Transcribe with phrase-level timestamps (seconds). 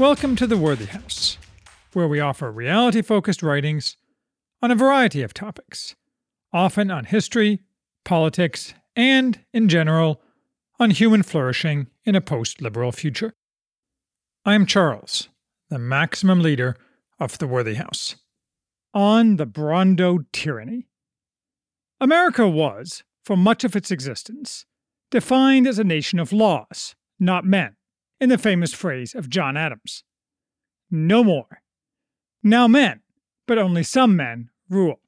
[0.00, 1.36] Welcome to the Worthy House,
[1.92, 3.98] where we offer reality focused writings
[4.62, 5.94] on a variety of topics,
[6.54, 7.60] often on history,
[8.02, 10.22] politics, and, in general,
[10.78, 13.34] on human flourishing in a post liberal future.
[14.42, 15.28] I am Charles,
[15.68, 16.78] the maximum leader
[17.18, 18.16] of the Worthy House.
[18.94, 20.86] On the Brawndo tyranny.
[22.00, 24.64] America was, for much of its existence,
[25.10, 27.76] defined as a nation of laws, not men,
[28.20, 30.04] in the famous phrase of John Adams.
[30.90, 31.62] No more.
[32.42, 33.00] Now men,
[33.46, 35.00] but only some men, rule.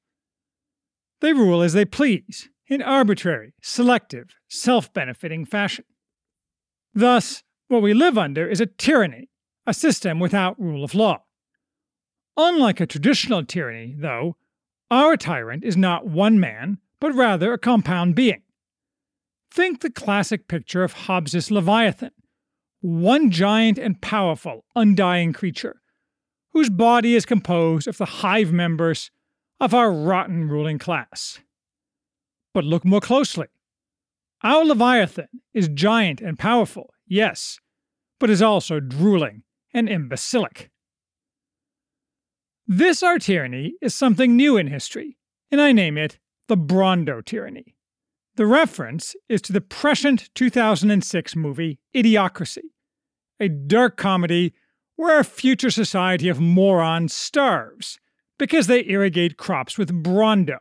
[1.21, 5.85] They rule as they please, in arbitrary, selective, self benefiting fashion.
[6.95, 9.29] Thus, what we live under is a tyranny,
[9.67, 11.23] a system without rule of law.
[12.37, 14.37] Unlike a traditional tyranny, though,
[14.91, 18.43] our tyrant is not one man, but rather a compound being.
[19.51, 22.13] Think the classic picture of Hobbes's Leviathan,
[22.83, 25.81] one giant and powerful, undying creature,
[26.53, 29.11] whose body is composed of the hive members
[29.61, 31.39] of our rotten ruling class.
[32.53, 33.47] But look more closely.
[34.43, 37.61] Our Leviathan is giant and powerful, yes,
[38.19, 40.71] but is also drooling and imbecilic.
[42.67, 45.17] This our tyranny is something new in history,
[45.51, 47.77] and I name it the Brawndo tyranny.
[48.37, 52.71] The reference is to the prescient 2006 movie Idiocracy,
[53.39, 54.55] a dark comedy
[54.97, 57.99] where a future society of morons starves
[58.39, 60.59] because they irrigate crops with Brawndo,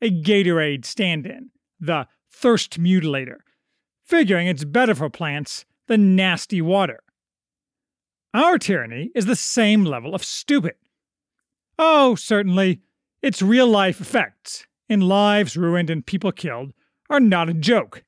[0.00, 3.38] a Gatorade stand in, the thirst mutilator,
[4.04, 7.00] figuring it's better for plants than nasty water.
[8.32, 10.74] Our tyranny is the same level of stupid.
[11.78, 12.80] Oh, certainly,
[13.22, 16.72] its real life effects, in lives ruined and people killed,
[17.10, 18.04] are not a joke,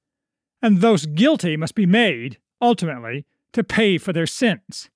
[0.63, 4.91] and those guilty must be made, ultimately, to pay for their sins.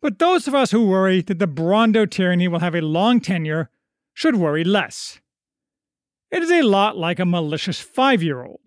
[0.00, 3.70] But those of us who worry that the Brawndo tyranny will have a long tenure
[4.12, 5.20] should worry less.
[6.30, 8.60] It is a lot like a malicious five year old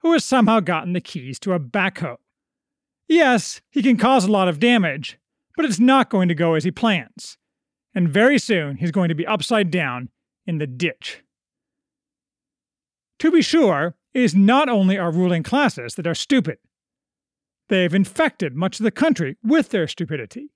[0.00, 2.16] who has somehow gotten the keys to a backhoe.
[3.08, 5.18] Yes, he can cause a lot of damage,
[5.56, 7.36] but it's not going to go as he plans.
[7.94, 10.10] And very soon he's going to be upside down
[10.46, 11.22] in the ditch.
[13.20, 16.58] To be sure, it is not only our ruling classes that are stupid.
[17.68, 20.50] They have infected much of the country with their stupidity,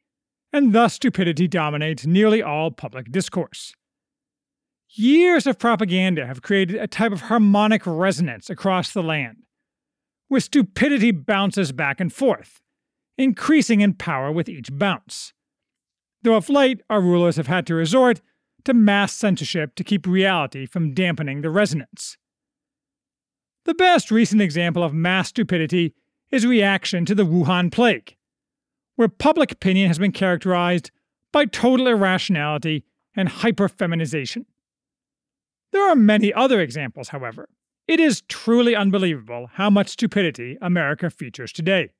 [0.53, 3.75] and thus stupidity dominates nearly all public discourse.
[4.95, 9.39] Years of propaganda have created a type of harmonic resonance across the land,
[10.29, 12.61] where stupidity bounces back and forth,
[13.19, 15.33] increasing in power with each bounce.
[16.23, 18.21] Though of late, our rulers have had to resort
[18.65, 22.17] to mass censorship to keep reality from dampening the resonance.
[23.65, 25.95] The best recent example of mass stupidity
[26.31, 28.17] is reaction to the Wuhan plague,
[28.97, 30.91] where public opinion has been characterized
[31.31, 32.85] by total irrationality
[33.15, 34.47] and hyperfeminization.
[35.73, 37.49] There are many other examples, however.
[37.87, 41.91] It is truly unbelievable how much stupidity America features today.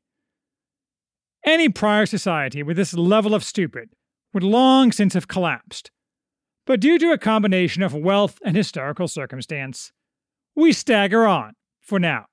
[1.45, 3.91] Any prior society with this level of stupid
[4.33, 5.91] would long since have collapsed.
[6.67, 9.93] But due to a combination of wealth and historical circumstance,
[10.55, 12.27] we stagger on for now.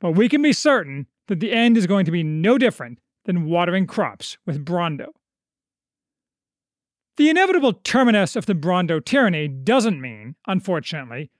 [0.00, 3.46] But we can be certain that the end is going to be no different than
[3.46, 5.08] watering crops with Brawndo.
[7.16, 11.30] The inevitable terminus of the Brawndo tyranny doesn't mean, unfortunately,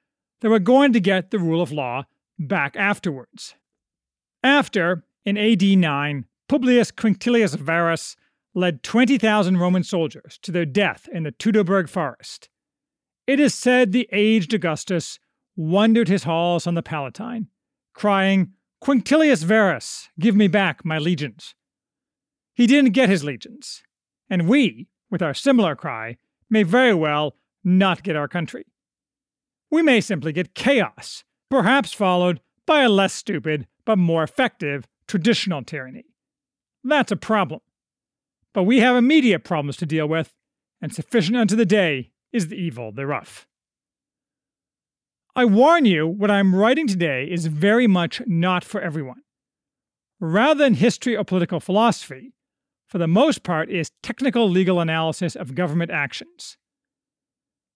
[0.40, 2.04] that we're going to get the rule of law
[2.38, 3.54] back afterwards.
[4.42, 8.16] After, in AD 9, Publius Quinctilius Varus
[8.54, 12.48] led 20,000 Roman soldiers to their death in the Teutoburg forest,
[13.26, 15.18] it is said the aged Augustus
[15.58, 17.48] wandered his halls on the Palatine,
[17.92, 21.56] crying, Quintilius Varus, give me back my legions.
[22.54, 23.82] He didn't get his legions,
[24.30, 26.16] and we, with our similar cry,
[26.48, 27.34] may very well
[27.64, 28.66] not get our country.
[29.68, 35.64] We may simply get chaos, perhaps followed by a less stupid but more effective traditional
[35.64, 36.04] tyranny.
[36.84, 37.60] That's a problem.
[38.54, 40.34] But we have immediate problems to deal with,
[40.80, 43.48] and sufficient unto the day is the evil thereof.
[45.38, 49.22] I warn you, what I'm writing today is very much not for everyone.
[50.18, 52.32] Rather than history or political philosophy,
[52.88, 56.56] for the most part, is technical legal analysis of government actions.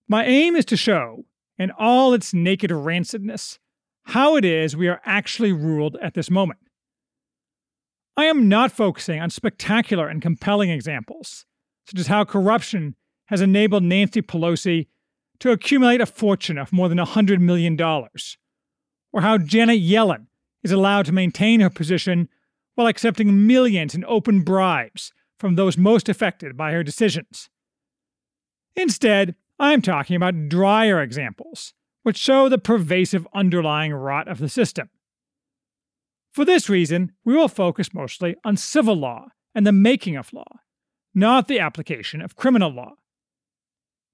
[0.08, 1.26] My aim is to show,
[1.56, 3.60] in all its naked rancidness,
[4.06, 6.58] how it is we are actually ruled at this moment.
[8.16, 11.46] I am not focusing on spectacular and compelling examples,
[11.86, 14.88] such as how corruption has enabled Nancy Pelosi
[15.42, 20.26] to accumulate a fortune of more than $100 million, or how Janet Yellen
[20.62, 22.28] is allowed to maintain her position
[22.76, 27.50] while accepting millions in open bribes from those most affected by her decisions.
[28.76, 31.74] Instead, I'm talking about drier examples,
[32.04, 34.90] which show the pervasive underlying rot of the system.
[36.30, 40.60] For this reason, we will focus mostly on civil law and the making of law,
[41.16, 42.92] not the application of criminal law.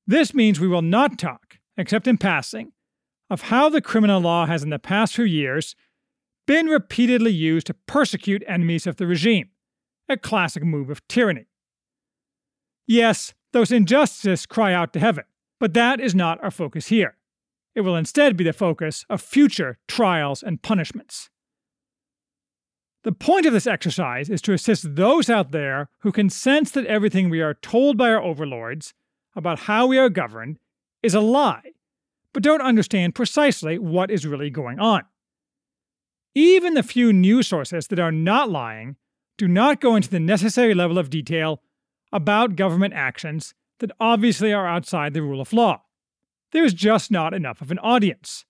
[0.08, 2.72] This means we will not talk, except in passing,
[3.28, 5.76] of how the criminal law has in the past few years
[6.46, 9.50] been repeatedly used to persecute enemies of the regime,
[10.08, 11.44] a classic move of tyranny.
[12.86, 15.24] Yes, those injustices cry out to heaven,
[15.60, 17.18] but that is not our focus here.
[17.74, 21.28] It will instead be the focus of future trials and punishments.
[23.04, 26.86] The point of this exercise is to assist those out there who can sense that
[26.86, 28.94] everything we are told by our overlords
[29.36, 30.58] about how we are governed
[31.02, 31.72] is a lie,
[32.32, 35.02] but don't understand precisely what is really going on.
[36.34, 38.96] Even the few news sources that are not lying
[39.36, 41.62] do not go into the necessary level of detail
[42.12, 45.82] about government actions that obviously are outside the rule of law.
[46.52, 48.44] There is just not enough of an audience.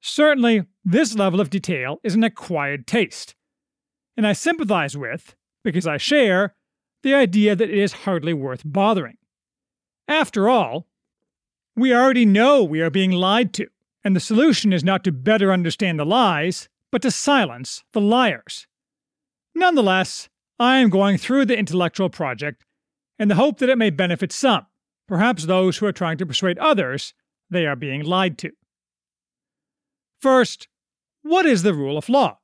[0.00, 3.34] Certainly, this level of detail is an acquired taste,
[4.16, 5.34] and I sympathize with,
[5.64, 6.54] because I share,
[7.02, 9.16] the idea that it is hardly worth bothering.
[10.08, 10.88] After all,
[11.76, 13.68] we already know we are being lied to,
[14.02, 18.66] and the solution is not to better understand the lies, but to silence the liars.
[19.54, 20.28] Nonetheless,
[20.58, 22.64] I am going through the intellectual project
[23.18, 24.66] in the hope that it may benefit some,
[25.06, 27.14] perhaps those who are trying to persuade others
[27.50, 28.50] they are being lied to.
[30.20, 30.68] First,
[31.22, 32.38] what is the rule of law?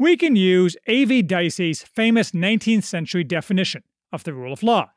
[0.00, 1.20] we can use A.V.
[1.20, 4.90] Dicey's famous 19th century definition of the rule of law,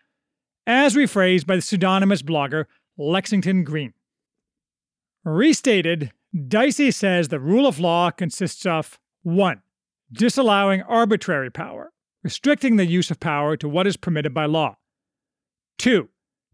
[0.65, 2.65] as rephrased by the pseudonymous blogger
[2.97, 3.93] Lexington Green.
[5.23, 6.11] Restated,
[6.47, 9.61] Dicey says the rule of law consists of 1.
[10.11, 11.91] Disallowing arbitrary power,
[12.23, 14.77] restricting the use of power to what is permitted by law.
[15.79, 16.09] 2.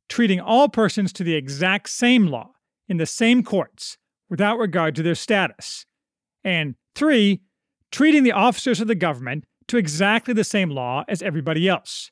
[0.07, 2.51] Treating all persons to the exact same law
[2.87, 3.97] in the same courts
[4.29, 5.85] without regard to their status.
[6.43, 7.41] And 3
[7.91, 12.09] treating the officers of the government to exactly the same law as everybody else.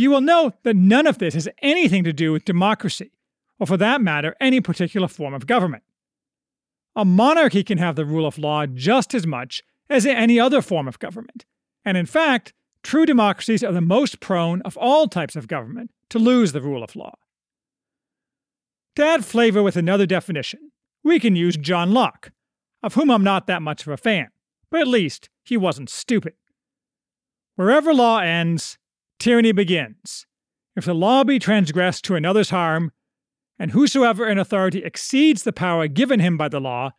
[0.00, 3.12] You will note that none of this has anything to do with democracy,
[3.58, 5.82] or for that matter, any particular form of government.
[6.96, 10.88] A monarchy can have the rule of law just as much as any other form
[10.88, 11.44] of government,
[11.84, 16.18] and in fact, true democracies are the most prone of all types of government to
[16.18, 17.14] lose the rule of law.
[18.96, 20.72] To add flavor with another definition,
[21.04, 22.32] we can use John Locke,
[22.82, 24.30] of whom I'm not that much of a fan
[24.70, 26.34] but at least he wasn't stupid.
[27.56, 28.78] Wherever law ends,
[29.20, 30.26] tyranny begins.
[30.74, 32.92] If the law be transgressed to another's harm,
[33.58, 36.92] and whosoever in authority exceeds the power given him by the law,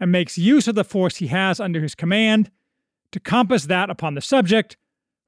[0.00, 2.50] and makes use of the force he has under his command,
[3.12, 4.76] to compass that upon the subject,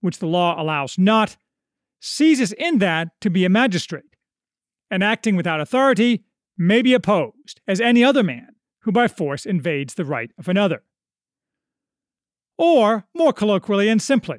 [0.00, 1.37] which the law allows not,
[2.00, 4.17] ceases in that to be a magistrate,
[4.90, 6.25] and acting without authority
[6.56, 8.49] may be opposed as any other man
[8.80, 10.83] who by force invades the right of another.
[12.56, 14.38] Or, more colloquially and simply,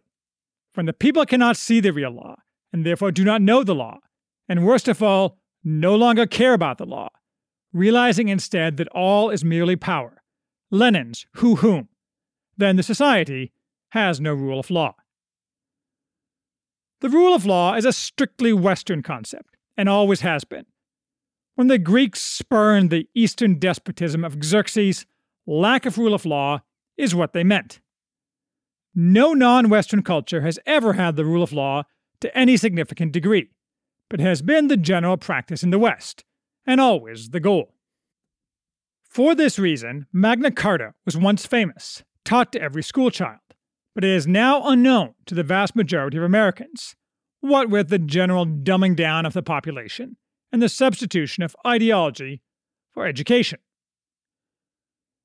[0.74, 2.36] when the people cannot see the real law,
[2.72, 4.00] and therefore do not know the law,
[4.48, 7.10] and worst of all, no longer care about the law,
[7.72, 10.22] realizing instead that all is merely power,
[10.72, 11.90] Lenin's who whom,
[12.58, 13.52] then the society
[13.90, 14.96] has no rule of law.
[17.02, 20.66] The rule of law is a strictly Western concept, and always has been.
[21.56, 25.06] When the Greeks spurned the Eastern despotism of Xerxes,
[25.46, 26.62] lack of rule of law
[26.98, 27.80] is what they meant.
[28.96, 31.84] No non Western culture has ever had the rule of law
[32.22, 33.50] to any significant degree,
[34.10, 36.24] but has been the general practice in the West,
[36.66, 37.74] and always the goal.
[39.04, 43.40] For this reason, Magna Carta was once famous, taught to every schoolchild,
[43.96, 46.96] but it is now unknown to the vast majority of Americans,
[47.42, 50.18] what with the general dumbing down of the population
[50.52, 52.42] and the substitution of ideology
[52.92, 53.60] for education.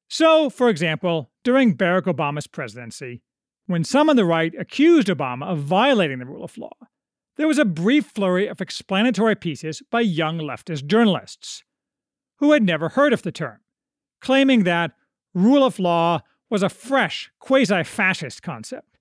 [0.09, 3.23] So, for example, during Barack Obama's presidency,
[3.69, 6.73] when some on the right accused Obama of violating the rule of law,
[7.37, 11.63] there was a brief flurry of explanatory pieces by young leftist journalists
[12.39, 13.59] who had never heard of the term,
[14.23, 14.93] claiming that
[15.35, 18.97] rule of law was a fresh, quasi fascist concept.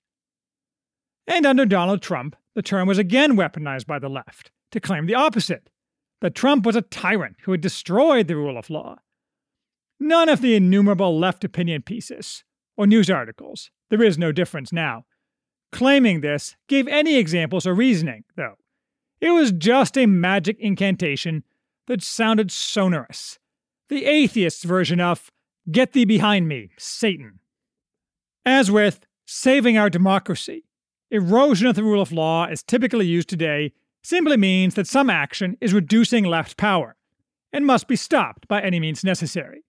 [1.26, 5.14] And under Donald Trump, the term was again weaponized by the left to claim the
[5.14, 5.70] opposite
[6.20, 8.96] that Trump was a tyrant who had destroyed the rule of law.
[9.98, 12.44] None of the innumerable left opinion pieces
[12.78, 15.04] or news articles there is no difference now.
[15.72, 18.54] Claiming this gave any examples or reasoning, though.
[19.20, 21.44] It was just a magic incantation
[21.86, 23.38] that sounded sonorous.
[23.88, 25.30] The atheist's version of,
[25.70, 27.40] Get thee behind me, Satan.
[28.46, 30.64] As with saving our democracy,
[31.10, 35.58] erosion of the rule of law as typically used today simply means that some action
[35.60, 36.96] is reducing left power
[37.52, 39.64] and must be stopped by any means necessary.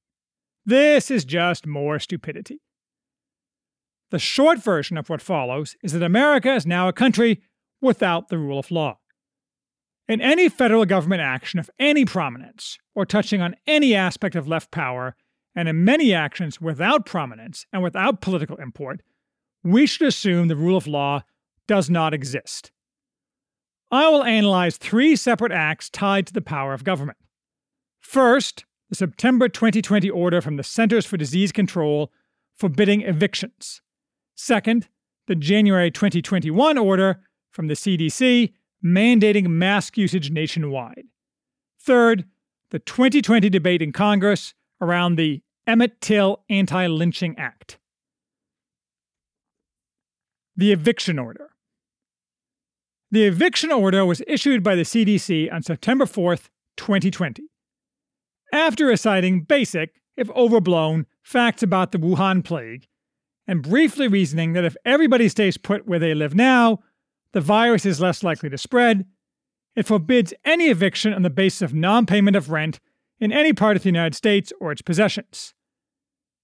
[0.66, 2.62] This is just more stupidity.
[4.12, 7.42] The short version of what follows is that America is now a country
[7.82, 8.98] without the rule of law.
[10.08, 14.72] In any federal government action of any prominence, or touching on any aspect of left
[14.72, 15.16] power,
[15.56, 19.02] and in many actions without prominence and without political import,
[19.64, 21.22] we should assume the rule of law
[21.68, 22.72] does not exist.
[23.92, 27.18] I will analyze three separate acts tied to the power of government.
[28.00, 32.12] First, the September 2020 order from the Centers for Disease Control
[32.56, 33.82] forbidding evictions.
[34.42, 34.88] Second,
[35.28, 37.20] the January 2021 order
[37.52, 41.08] from the CDC mandating mask usage nationwide.
[41.78, 42.24] Third,
[42.72, 47.80] the 2020 debate in Congress around the Emmett Till Anti Lynching Act.
[50.56, 51.50] The eviction order.
[53.12, 57.44] The eviction order was issued by the CDC on September 4th, 2020.
[58.54, 62.88] After reciting basic, if overblown, facts about the Wuhan plague,
[63.50, 66.78] and briefly reasoning that if everybody stays put where they live now,
[67.34, 69.06] the virus is less likely to spread,
[69.76, 72.80] it forbids any eviction on the basis of non payment of rent
[73.20, 75.56] in any part of the United States or its possessions.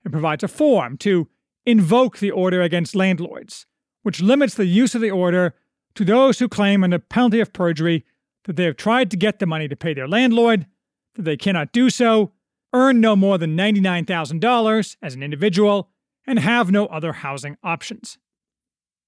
[0.04, 1.28] It provides a form to
[1.64, 3.68] invoke the order against landlords,
[4.02, 5.54] which limits the use of the order
[5.94, 8.04] to those who claim under penalty of perjury
[8.46, 10.66] that they have tried to get the money to pay their landlord,
[11.14, 12.32] that they cannot do so,
[12.74, 15.92] earn no more than $99,000 as an individual,
[16.28, 18.18] and have no other housing options.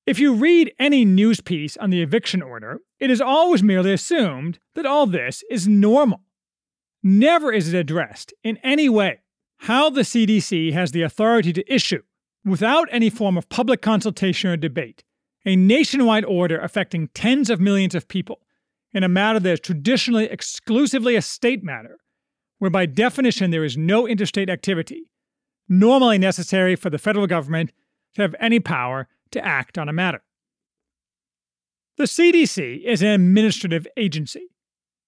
[0.05, 4.59] If you read any news piece on the eviction order, it is always merely assumed
[4.75, 6.21] that all this is normal.
[7.03, 9.19] Never is it addressed in any way
[9.61, 12.03] how the CDC has the authority to issue,
[12.45, 15.03] without any form of public consultation or debate,
[15.45, 18.39] a nationwide order affecting tens of millions of people
[18.93, 21.97] in a matter that is traditionally exclusively a state matter,
[22.59, 25.09] where by definition there is no interstate activity,
[25.69, 27.71] normally necessary for the federal government
[28.15, 30.21] to have any power to act on a matter.
[31.97, 34.49] The CDC is an administrative agency.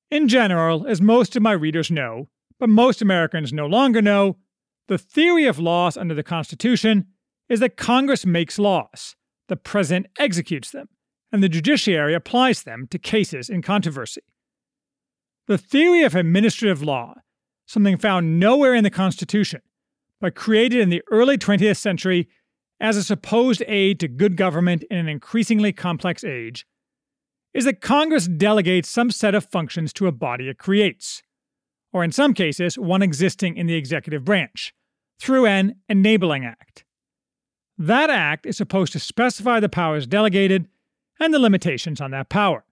[0.10, 4.38] In general, as most of my readers know, but most Americans no longer know,
[4.88, 7.06] the theory of laws under the Constitution
[7.48, 9.16] is that Congress makes laws,
[9.48, 10.90] the president executes them,
[11.32, 14.22] and the judiciary applies them to cases in controversy.
[15.48, 17.16] The theory of administrative law,
[17.68, 19.62] something found nowhere in the Constitution,
[20.20, 22.28] but created in the early 20th century
[22.80, 26.66] as a supposed aid to good government in an increasingly complex age,
[27.54, 31.22] is that Congress delegates some set of functions to a body it creates,
[31.92, 34.74] or in some cases, one existing in the executive branch,
[35.20, 36.86] through an enabling act.
[37.78, 40.68] That act is supposed to specify the powers delegated
[41.20, 42.66] and the limitations on that power.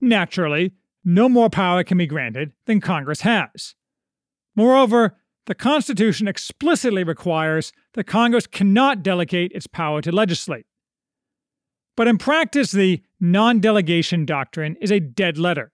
[0.00, 0.72] Naturally,
[1.04, 3.74] no more power can be granted than Congress has.
[4.54, 5.16] Moreover,
[5.48, 10.66] the Constitution explicitly requires that Congress cannot delegate its power to legislate.
[11.96, 15.72] But in practice, the non delegation doctrine is a dead letter.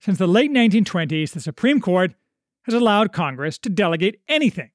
[0.00, 2.12] Since the late 1920s, the Supreme Court
[2.64, 4.72] has allowed Congress to delegate anything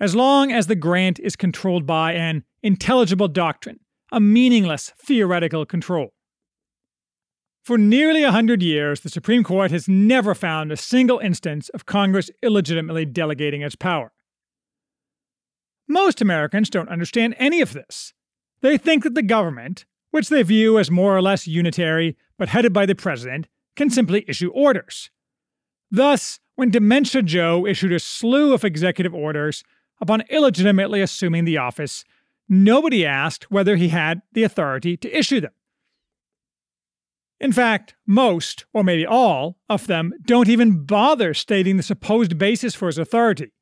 [0.00, 6.13] as long as the grant is controlled by an intelligible doctrine, a meaningless theoretical control.
[7.64, 11.86] For nearly a hundred years, the Supreme Court has never found a single instance of
[11.86, 14.12] Congress illegitimately delegating its power.
[15.88, 18.12] Most Americans don't understand any of this.
[18.60, 22.74] They think that the government, which they view as more or less unitary but headed
[22.74, 25.10] by the president, can simply issue orders.
[25.90, 29.64] Thus, when Dementia Joe issued a slew of executive orders
[30.02, 32.04] upon illegitimately assuming the office,
[32.46, 35.52] nobody asked whether he had the authority to issue them.
[37.40, 42.74] In fact, most, or maybe all, of them don't even bother stating the supposed basis
[42.74, 43.52] for his authority.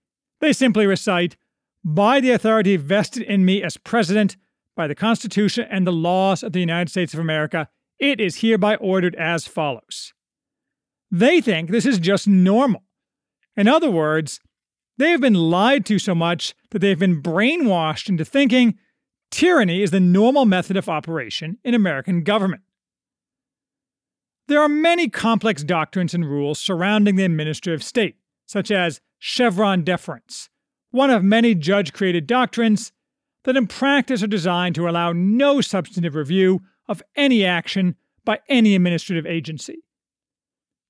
[0.41, 1.37] They simply recite,
[1.85, 4.37] By the authority vested in me as President,
[4.77, 8.77] by the Constitution and the laws of the United States of America, it is hereby
[8.77, 10.13] ordered as follows.
[11.11, 12.83] They think this is just normal.
[13.57, 14.41] In other words,
[14.99, 18.79] they have been lied to so much that they have been brainwashed into thinking
[19.31, 22.63] tyranny is the normal method of operation in American government.
[24.49, 30.49] There are many complex doctrines and rules surrounding the administrative state, such as Chevron deference,
[30.91, 32.93] one of many judge created doctrines
[33.45, 38.75] that in practice are designed to allow no substantive review of any action by any
[38.75, 39.83] administrative agency.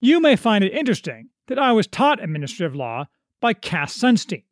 [0.01, 3.07] You may find it interesting that I was taught administrative law
[3.41, 4.45] by Cass Sunstein,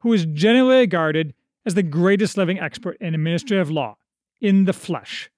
[0.00, 3.96] who is generally regarded as the greatest living expert in administrative law,
[4.40, 5.30] in the flesh.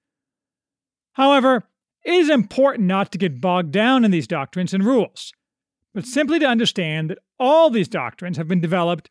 [1.13, 1.63] However,
[2.03, 5.31] it is important not to get bogged down in these doctrines and rules,
[5.93, 9.09] but simply to understand that all these doctrines have been developed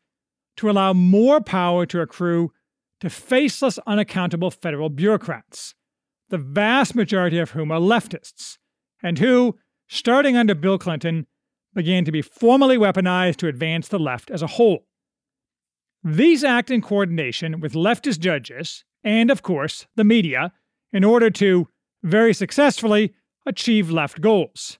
[0.57, 2.53] to allow more power to accrue
[3.01, 5.75] to faceless, unaccountable federal bureaucrats,
[6.29, 8.59] the vast majority of whom are leftists,
[9.03, 9.57] and who,
[9.89, 11.27] starting under Bill Clinton,
[11.75, 14.87] began to be formally weaponized to advance the left as a whole.
[16.03, 20.53] These act in coordination with leftist judges and, of course, the media
[20.93, 21.69] in order to,
[22.03, 23.15] very successfully,
[23.47, 24.79] achieve left goals.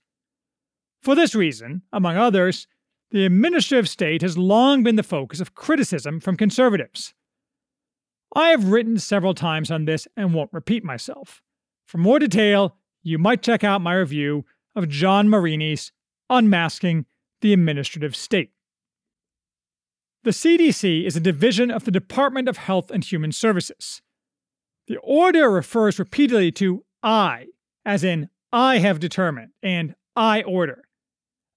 [1.03, 2.67] For this reason, among others,
[3.11, 7.15] the administrative state has long been the focus of criticism from conservatives.
[8.35, 11.43] I have written several times on this and won't repeat myself.
[11.87, 14.45] For more detail, you might check out my review
[14.77, 15.91] of John Marini's
[16.29, 17.07] Unmasking
[17.41, 18.53] the Administrative State.
[20.23, 24.03] The CDC is a division of the Department of Health and Human Services.
[24.87, 27.47] The order refers repeatedly to I,
[27.85, 30.85] as in I have determined and I order.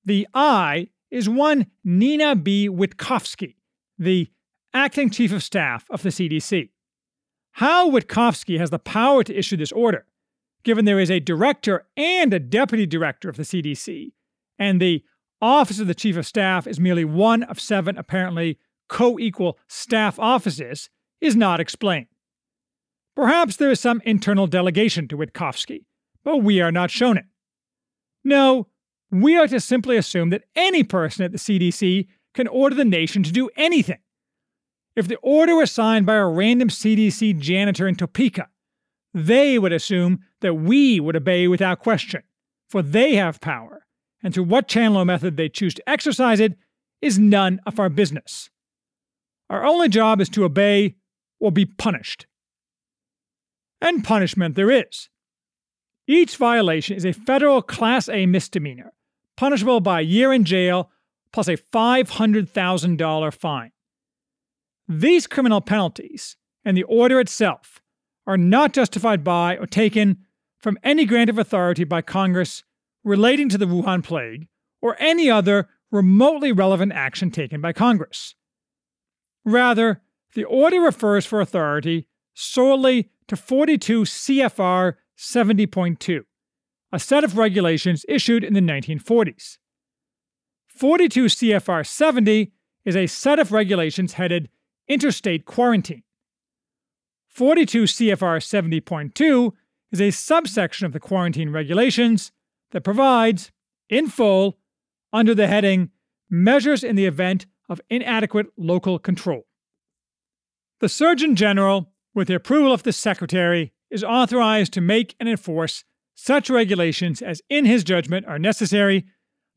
[0.06, 2.70] The I is one Nina B.
[2.70, 3.56] Witkofsky,
[3.98, 4.28] the
[4.74, 6.70] acting chief of staff of the CDC.
[7.54, 10.06] How Witkofsky has the power to issue this order,
[10.64, 14.12] given there is a director and a deputy director of the CDC,
[14.58, 15.04] and the
[15.42, 18.58] office of the chief of staff is merely one of seven apparently
[18.90, 20.90] co equal staff offices,
[21.22, 22.08] is not explained.
[23.16, 25.86] Perhaps there is some internal delegation to Witkofsky,
[26.24, 27.26] but we are not shown it.
[28.24, 28.68] No,
[29.12, 33.22] we are to simply assume that any person at the CDC can order the nation
[33.24, 34.00] to do anything.
[34.96, 38.48] If the order was signed by a random CDC janitor in Topeka,
[39.14, 42.24] they would assume that we would obey without question,
[42.70, 43.86] for they have power,
[44.24, 46.58] and through what channel or method they choose to exercise it
[47.02, 48.50] is none of our business.
[49.50, 50.96] Our only job is to obey
[51.40, 52.26] or be punished.
[53.84, 55.10] And punishment there is.
[56.08, 58.94] Each violation is a federal Class A misdemeanor
[59.36, 60.90] punishable by a year in jail
[61.34, 63.72] plus a $500,000 fine.
[64.88, 67.82] These criminal penalties and the order itself
[68.26, 70.20] are not justified by or taken
[70.60, 72.64] from any grant of authority by Congress
[73.04, 74.48] relating to the Wuhan plague
[74.82, 78.34] or any other remotely relevant action taken by Congress.
[79.44, 80.02] Rather,
[80.36, 86.22] the order refers for authority solely to 42 CFR 70.2,
[86.92, 89.58] a set of regulations issued in the 1940s.
[90.68, 92.52] 42 CFR 70
[92.86, 94.50] is a set of regulations headed
[94.88, 96.04] Interstate Quarantine.
[97.30, 99.52] 42 CFR 70.2
[99.92, 102.32] is a subsection of the quarantine regulations
[102.72, 103.52] that provides,
[103.90, 104.58] in full,
[105.12, 105.92] under the heading
[106.30, 109.46] Measures in the Event of Inadequate Local Control.
[110.80, 115.84] The Surgeon General, with the approval of the Secretary, is authorized to make and enforce
[116.16, 119.06] such regulations as, in his judgment, are necessary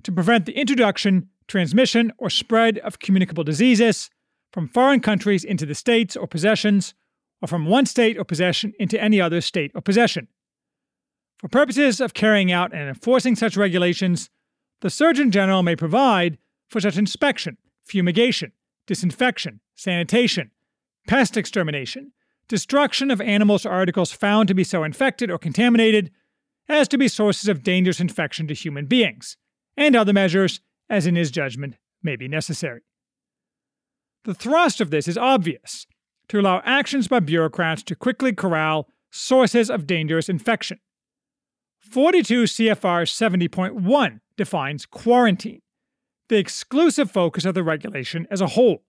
[0.02, 4.10] to prevent the introduction, transmission, or spread of communicable diseases
[4.52, 6.94] from foreign countries into the states or possessions,
[7.42, 10.28] or from one state or possession into any other state or possession.
[11.38, 14.30] For purposes of carrying out and enforcing such regulations,
[14.80, 16.38] the Surgeon General may provide
[16.68, 18.52] for such inspection, fumigation,
[18.86, 20.50] disinfection, sanitation,
[21.06, 22.12] pest extermination,
[22.48, 26.10] destruction of animals or articles found to be so infected or contaminated
[26.68, 29.36] as to be sources of dangerous infection to human beings,
[29.76, 32.82] and other measures, as in his judgment, may be necessary.
[34.24, 35.86] The thrust of this is obvious
[36.28, 40.80] to allow actions by bureaucrats to quickly corral sources of dangerous infection.
[41.78, 43.06] 42 CFR
[43.48, 45.62] 70.1 defines quarantine,
[46.28, 48.82] the exclusive focus of the regulation as a whole.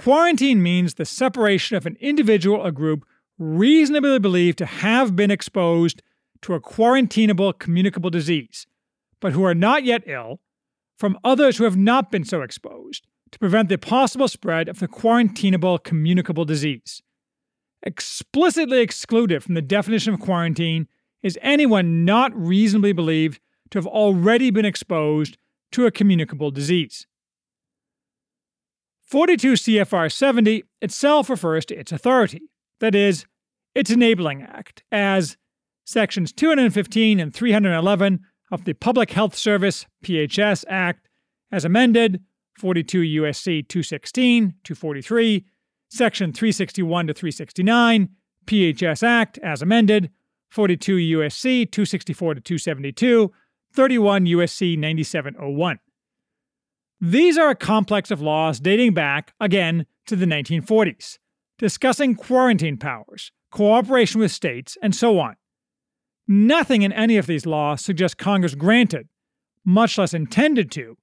[0.00, 3.04] Quarantine means the separation of an individual or group
[3.38, 6.00] reasonably believed to have been exposed
[6.40, 8.66] to a quarantinable communicable disease,
[9.20, 10.40] but who are not yet ill,
[10.96, 14.88] from others who have not been so exposed, to prevent the possible spread of the
[14.88, 17.02] quarantinable communicable disease.
[17.82, 20.88] Explicitly excluded from the definition of quarantine
[21.22, 25.36] is anyone not reasonably believed to have already been exposed
[25.72, 27.06] to a communicable disease.
[29.10, 32.42] 42 CFR 70 itself refers to its authority,
[32.78, 33.26] that is,
[33.74, 35.36] its enabling act, as
[35.84, 38.20] Sections 215 and 311
[38.52, 41.08] of the Public Health Service PHS Act,
[41.50, 42.22] as amended,
[42.56, 45.44] 42 USC 216, 243,
[45.88, 48.10] Section 361 to 369,
[48.46, 50.10] PHS Act, as amended,
[50.50, 53.32] 42 USC 264 to 272,
[53.72, 55.80] 31 USC 9701.
[57.00, 61.18] These are a complex of laws dating back, again, to the 1940s,
[61.58, 65.36] discussing quarantine powers, cooperation with states, and so on.
[66.28, 69.08] Nothing in any of these laws suggests Congress granted,
[69.64, 70.98] much less intended to,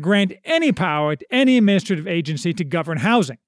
[0.00, 3.38] grant any power to any administrative agency to govern housing,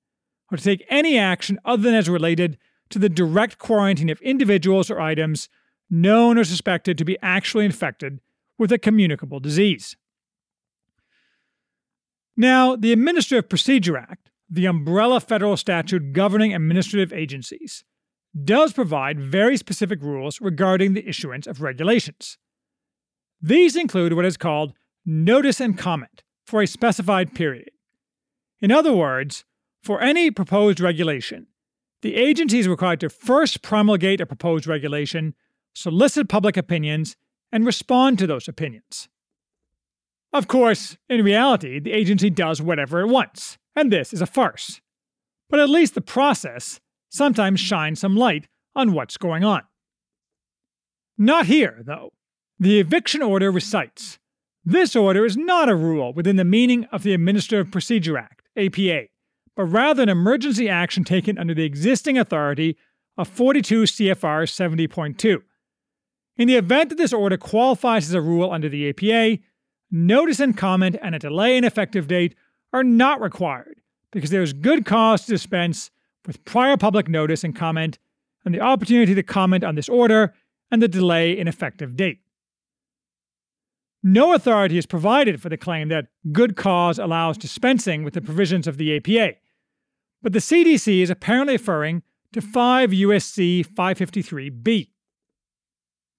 [0.51, 2.59] or to take any action other than as related
[2.91, 5.49] to the direct quarantine of individuals or items
[5.89, 8.21] known or suspected to be actually infected
[8.59, 9.97] with a communicable disease.
[12.37, 17.85] Now, the Administrative Procedure Act, the umbrella federal statute governing administrative agencies,
[18.43, 22.37] does provide very specific rules regarding the issuance of regulations.
[23.41, 24.73] These include what is called
[25.07, 27.71] notice and comment for a specified period.
[28.61, 29.45] In other words,
[29.83, 31.47] for any proposed regulation,
[32.03, 35.35] the agency is required to first promulgate a proposed regulation,
[35.75, 37.17] solicit public opinions,
[37.53, 39.09] and respond to those opinions.
[40.35, 44.81] Of course, in reality, the agency does whatever it wants, and this is a farce.
[45.49, 49.63] But at least the process sometimes shines some light on what's going on.
[51.17, 52.13] Not here, though.
[52.59, 54.19] The eviction order recites
[54.65, 59.03] this order is not a rule within the meaning of the Administrative Procedure Act, APA,
[59.55, 62.77] but rather an emergency action taken under the existing authority
[63.19, 65.43] of 42 CFR 70.2.
[66.39, 69.43] In the event that this order qualifies as a rule under the APA,
[69.91, 72.35] notice and comment and a delay in effective date
[72.73, 75.91] are not required because there is good cause to dispense
[76.27, 77.99] with prior public notice and comment
[78.45, 80.35] and the opportunity to comment on this order
[80.71, 82.21] and the delay in effective date.
[84.03, 88.67] No authority is provided for the claim that good cause allows dispensing with the provisions
[88.67, 89.37] of the APA,
[90.23, 94.89] but the CDC is apparently referring to 5 USC 553b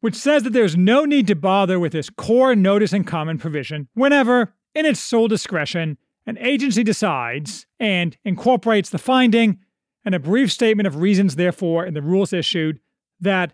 [0.06, 3.88] which says that there's no need to bother with this core notice and comment provision
[3.96, 9.58] whenever, in its sole discretion, an agency decides and incorporates the finding
[10.06, 12.80] and a brief statement of reasons therefore in the rules issued
[13.20, 13.54] that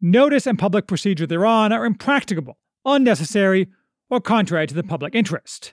[0.00, 3.68] notice and public procedure thereon are impracticable, unnecessary,
[4.10, 5.72] or contrary to the public interest.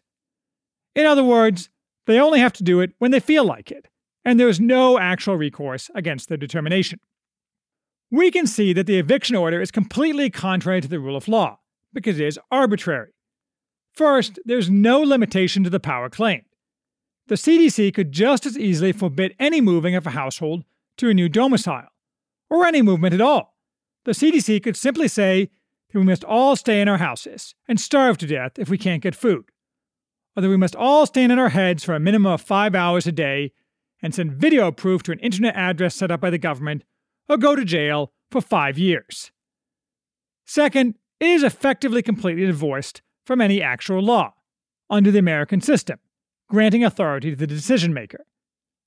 [0.93, 1.71] In other words,
[2.05, 3.87] they only have to do it when they feel like it,
[4.23, 6.99] and there is no actual recourse against their determination
[8.11, 11.59] we can see that the eviction order is completely contrary to the rule of law,
[11.93, 13.11] because it is arbitrary.
[13.93, 16.45] First, there's no limitation to the power claimed.
[17.27, 20.63] The CDC could just as easily forbid any moving of a household
[20.97, 21.89] to a new domicile,
[22.49, 23.55] or any movement at all.
[24.05, 25.49] The CDC could simply say
[25.91, 29.03] that we must all stay in our houses and starve to death if we can't
[29.03, 29.45] get food,
[30.35, 33.05] or that we must all stand on our heads for a minimum of five hours
[33.05, 33.51] a day
[34.01, 36.83] and send video proof to an internet address set up by the government
[37.29, 39.31] or go to jail for five years.
[40.45, 44.33] Second, it is effectively completely divorced from any actual law
[44.89, 45.99] under the American system,
[46.49, 48.25] granting authority to the decision maker.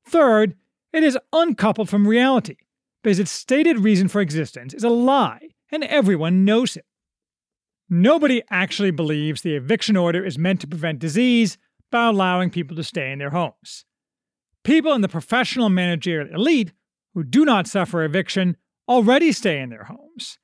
[0.07, 0.57] Third,
[0.93, 2.57] it is uncoupled from reality
[3.03, 6.85] because its stated reason for existence is a lie and everyone knows it.
[7.89, 11.59] Nobody actually believes the eviction order is meant to prevent disease
[11.91, 13.85] by allowing people to stay in their homes.
[14.65, 16.73] People in the professional managerial elite
[17.14, 18.57] who do not suffer eviction
[18.88, 20.38] already stay in their homes.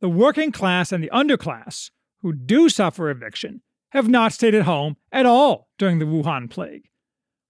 [0.00, 1.90] The working class and the underclass,
[2.22, 6.88] who do suffer eviction, have not stayed at home at all during the Wuhan plague.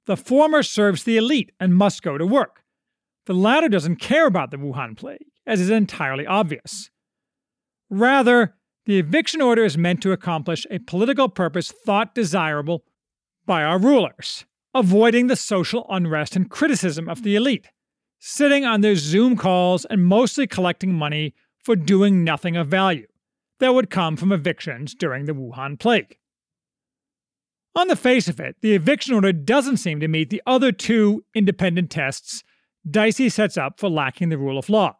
[0.07, 2.63] The former serves the elite and must go to work.
[3.27, 6.91] The latter doesn't care about the Wuhan plague, as is entirely obvious.
[7.91, 8.55] Rather,
[8.87, 12.85] the eviction order is meant to accomplish a political purpose thought desirable
[13.47, 17.69] by our rulers, avoiding the social unrest and criticism of the elite
[18.21, 23.07] sitting on their Zoom calls and mostly collecting money for doing nothing of value
[23.59, 26.17] that would come from evictions during the Wuhan plague.
[27.75, 31.25] On the face of it, the eviction order doesn't seem to meet the other two
[31.35, 32.45] independent tests
[32.89, 34.97] Dicey sets up for lacking the rule of law.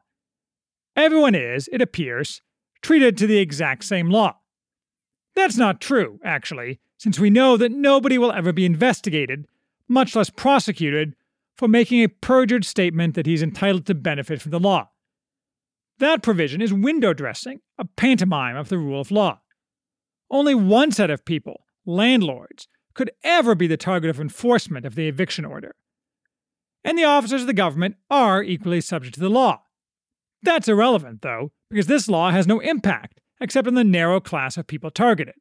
[0.97, 2.43] Everyone is, it appears,
[2.83, 4.37] treated to the exact same law.
[5.35, 9.47] That's not true, actually, since we know that nobody will ever be investigated,
[9.89, 11.15] much less prosecuted,
[11.61, 14.89] for making a perjured statement that he's entitled to benefit from the law.
[15.99, 19.43] That provision is window dressing, a pantomime of the rule of law.
[20.31, 25.07] Only one set of people, landlords, could ever be the target of enforcement of the
[25.07, 25.75] eviction order.
[26.83, 29.61] And the officers of the government are equally subject to the law.
[30.43, 34.67] That's irrelevant, though, because this law has no impact except on the narrow class of
[34.67, 35.35] people targeted.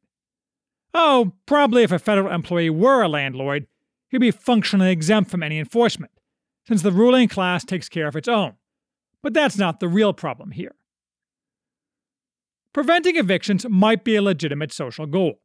[0.92, 3.68] Oh, probably if a federal employee were a landlord,
[4.10, 6.12] he'd be functionally exempt from any enforcement,
[6.66, 8.54] since the ruling class takes care of its own.
[9.22, 10.74] But that's not the real problem here.
[12.72, 15.40] Preventing evictions might be a legitimate social goal.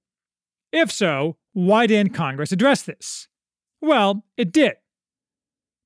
[0.72, 3.28] If so, why didn't Congress address this?
[3.82, 4.74] Well, it did.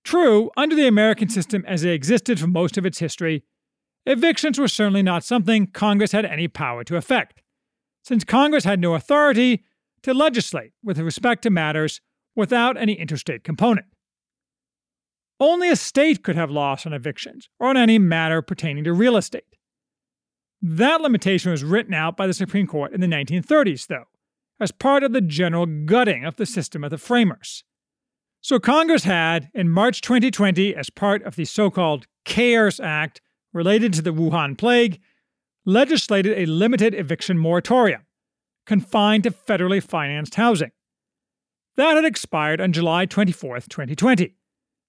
[0.03, 3.43] True, under the American system as it existed for most of its history,
[4.05, 7.41] evictions were certainly not something Congress had any power to effect,
[8.03, 9.63] since Congress had no authority
[10.01, 12.01] to legislate with respect to matters
[12.39, 13.85] without any interstate component.
[15.39, 19.17] Only a state could have laws on evictions or on any matter pertaining to real
[19.17, 19.43] estate.
[20.61, 24.05] That limitation was written out by the Supreme Court in the 1930s, though,
[24.59, 27.63] as part of the general gutting of the system of the framers.
[28.41, 33.21] So Congress had, in March 2020, as part of the so called CARES Act
[33.53, 35.01] related to the Wuhan plague,
[35.65, 38.05] legislated a limited eviction moratorium
[38.65, 40.71] confined to federally financed housing.
[41.75, 44.35] That had expired on July 24, 2020,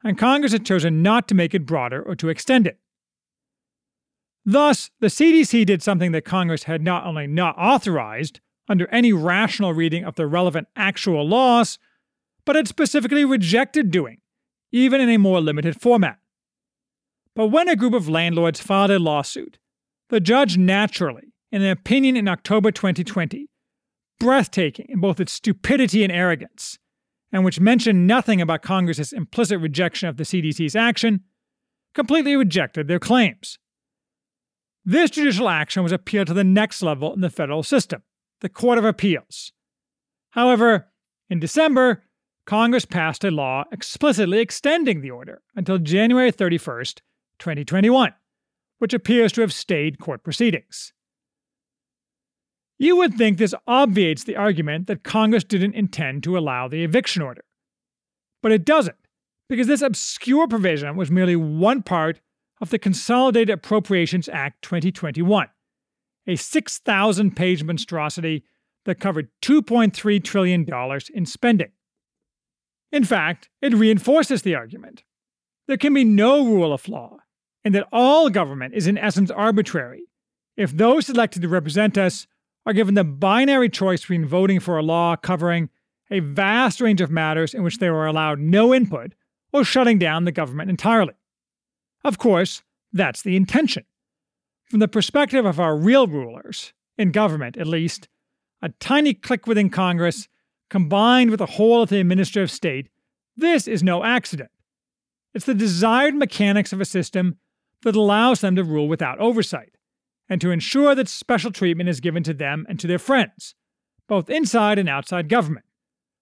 [0.02, 2.78] and Congress had chosen not to make it broader or to extend it.
[4.44, 9.74] Thus, the CDC did something that Congress had not only not authorized under any rational
[9.74, 11.78] reading of the relevant actual laws,
[12.44, 14.18] but had specifically rejected doing,
[14.72, 16.18] even in a more limited format.
[17.36, 19.58] But when a group of landlords filed a lawsuit,
[20.08, 23.49] the judge naturally, in an opinion in October 2020,
[24.20, 26.78] breathtaking in both its stupidity and arrogance,
[27.32, 31.24] and which mentioned nothing about Congress's implicit rejection of the CDC's action,
[31.94, 33.58] completely rejected their claims.
[34.84, 38.02] This judicial action was appealed to the next level in the federal system,
[38.40, 39.52] the Court of Appeals.
[40.30, 40.92] However,
[41.28, 42.04] in December,
[42.46, 47.00] Congress passed a law explicitly extending the order until January 31st,
[47.38, 48.12] 2021,
[48.78, 50.92] which appears to have stayed court proceedings.
[52.80, 57.20] You would think this obviates the argument that Congress didn't intend to allow the eviction
[57.20, 57.44] order.
[58.42, 58.96] But it doesn't,
[59.50, 62.22] because this obscure provision was merely one part
[62.58, 65.48] of the Consolidated Appropriations Act 2021,
[66.26, 68.44] a 6,000 page monstrosity
[68.86, 70.66] that covered $2.3 trillion
[71.12, 71.72] in spending.
[72.90, 75.04] In fact, it reinforces the argument.
[75.68, 77.18] There can be no rule of law,
[77.62, 80.04] and that all government is in essence arbitrary
[80.56, 82.26] if those elected to represent us
[82.66, 85.70] are given the binary choice between voting for a law covering
[86.10, 89.14] a vast range of matters in which they were allowed no input
[89.52, 91.14] or shutting down the government entirely.
[92.04, 93.84] Of course, that's the intention.
[94.64, 98.08] From the perspective of our real rulers, in government at least,
[98.62, 100.28] a tiny clique within Congress,
[100.68, 102.88] combined with the whole of the administrative state,
[103.36, 104.50] this is no accident.
[105.34, 107.38] It's the desired mechanics of a system
[107.82, 109.76] that allows them to rule without oversight
[110.30, 113.56] and to ensure that special treatment is given to them and to their friends,
[114.06, 115.66] both inside and outside government,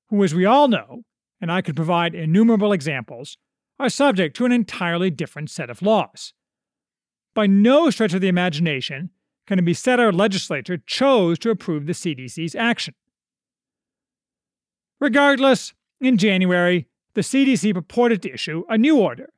[0.09, 1.03] who, as we all know,
[1.43, 3.37] and I could provide innumerable examples,
[3.79, 6.33] are subject to an entirely different set of laws.
[7.35, 9.11] By no stretch of the imagination
[9.47, 12.95] can it be said our legislature chose to approve the CDC's action.
[15.01, 19.33] Regardless, in January, the CDC purported to issue a new order,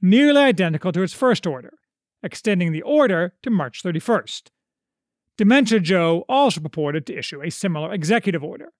[0.00, 1.74] nearly identical to its first order,
[2.22, 4.48] extending the order to March 31st.
[5.38, 8.72] Dementia Joe also purported to issue a similar executive order.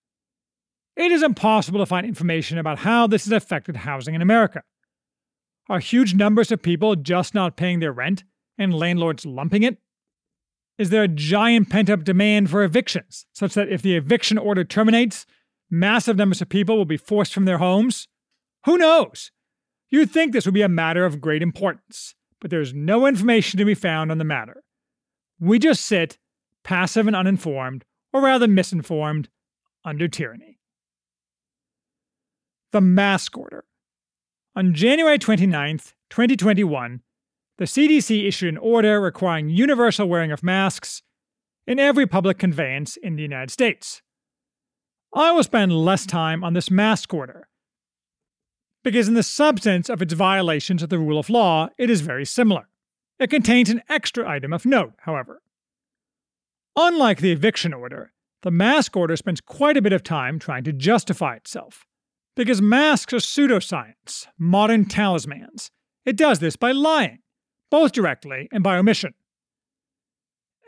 [0.95, 4.63] It is impossible to find information about how this has affected housing in America.
[5.69, 8.23] Are huge numbers of people just not paying their rent
[8.57, 9.77] and landlords lumping it?
[10.77, 14.63] Is there a giant pent up demand for evictions, such that if the eviction order
[14.63, 15.25] terminates,
[15.69, 18.07] massive numbers of people will be forced from their homes?
[18.65, 19.31] Who knows?
[19.89, 23.63] You'd think this would be a matter of great importance but there's no information to
[23.63, 24.65] be found on the matter.
[25.39, 26.17] We just sit,
[26.61, 29.29] passive and uninformed, or rather misinformed,
[29.85, 30.59] under tyranny.
[32.73, 33.63] The Mask Order.
[34.57, 35.77] On January 29,
[36.09, 36.99] 2021,
[37.59, 41.01] the CDC issued an order requiring universal wearing of masks
[41.65, 44.01] in every public conveyance in the United States.
[45.15, 47.47] I will spend less time on this mask order
[48.83, 52.25] because in the substance of its violations of the rule of law, it is very
[52.25, 52.67] similar.
[53.19, 55.41] It contains an extra item of note, however.
[56.75, 60.73] Unlike the eviction order, the mask order spends quite a bit of time trying to
[60.73, 61.85] justify itself.
[62.35, 65.69] Because masks are pseudoscience, modern talismans.
[66.03, 67.19] It does this by lying,
[67.69, 69.13] both directly and by omission.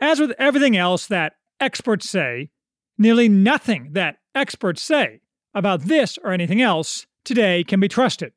[0.00, 2.50] As with everything else that experts say,
[2.96, 5.20] nearly nothing that experts say
[5.52, 8.32] about this or anything else today can be trusted.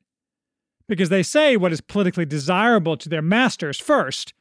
[0.86, 4.34] Because they say what is politically desirable to their masters first,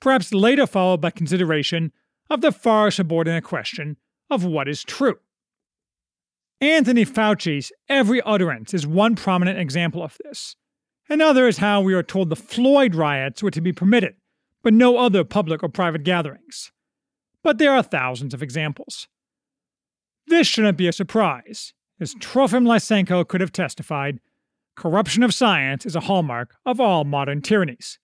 [0.00, 1.92] perhaps later followed by consideration
[2.28, 3.96] of the far subordinate question
[4.30, 5.18] of what is true.
[6.60, 10.56] Anthony Fauci's every utterance is one prominent example of this.
[11.08, 14.14] Another is how we are told the Floyd riots were to be permitted,
[14.62, 16.70] but no other public or private gatherings.
[17.42, 19.08] But there are thousands of examples.
[20.26, 24.20] This shouldn't be a surprise, as Trofim Lysenko could have testified,
[24.74, 27.98] corruption of science is a hallmark of all modern tyrannies.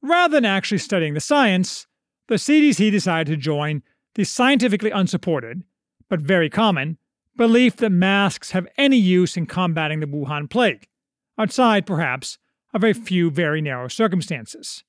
[0.00, 1.86] Rather than actually studying the science,
[2.28, 3.82] the CDC decided to join
[4.14, 5.62] the scientifically unsupported,
[6.08, 6.98] but very common,
[7.36, 10.86] belief that masks have any use in combating the Wuhan plague,
[11.38, 12.38] outside, perhaps,
[12.74, 14.84] of a few very narrow circumstances.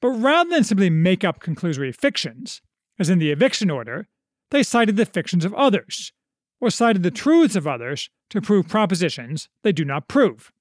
[0.00, 2.60] But rather than simply make up conclusory fictions,
[2.98, 4.08] as in the eviction order,
[4.50, 6.12] they cited the fictions of others,
[6.60, 10.52] or cited the truths of others to prove propositions they do not prove.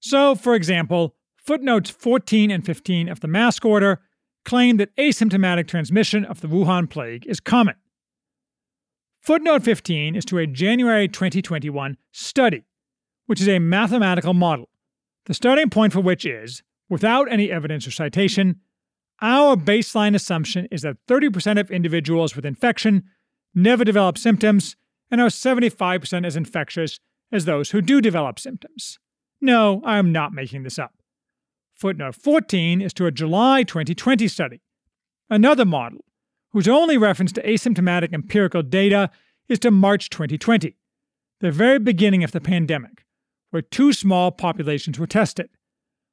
[0.00, 4.00] So, for example, footnotes 14 and 15 of the mask order
[4.44, 7.74] claim that asymptomatic transmission of the Wuhan plague is common.
[9.20, 12.64] Footnote 15 is to a January 2021 study,
[13.26, 14.68] which is a mathematical model,
[15.26, 18.60] the starting point for which is, without any evidence or citation,
[19.20, 23.04] our baseline assumption is that 30% of individuals with infection
[23.54, 24.76] never develop symptoms
[25.10, 26.98] and are 75% as infectious
[27.32, 28.98] as those who do develop symptoms.
[29.40, 30.94] No, I am not making this up.
[31.74, 34.60] Footnote 14 is to a July 2020 study,
[35.30, 36.04] another model
[36.52, 39.10] whose only reference to asymptomatic empirical data
[39.48, 40.76] is to March 2020,
[41.40, 43.04] the very beginning of the pandemic,
[43.50, 45.48] where two small populations were tested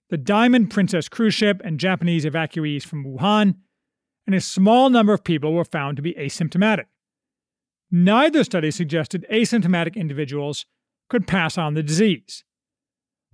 [0.10, 3.56] the Diamond Princess cruise ship and Japanese evacuees from Wuhan,
[4.28, 6.86] and a small number of people were found to be asymptomatic.
[7.98, 10.66] Neither study suggested asymptomatic individuals
[11.10, 12.44] could pass on the disease.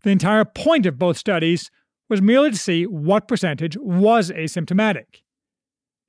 [0.04, 1.72] The entire point of both studies
[2.10, 5.24] was merely to see what percentage was asymptomatic.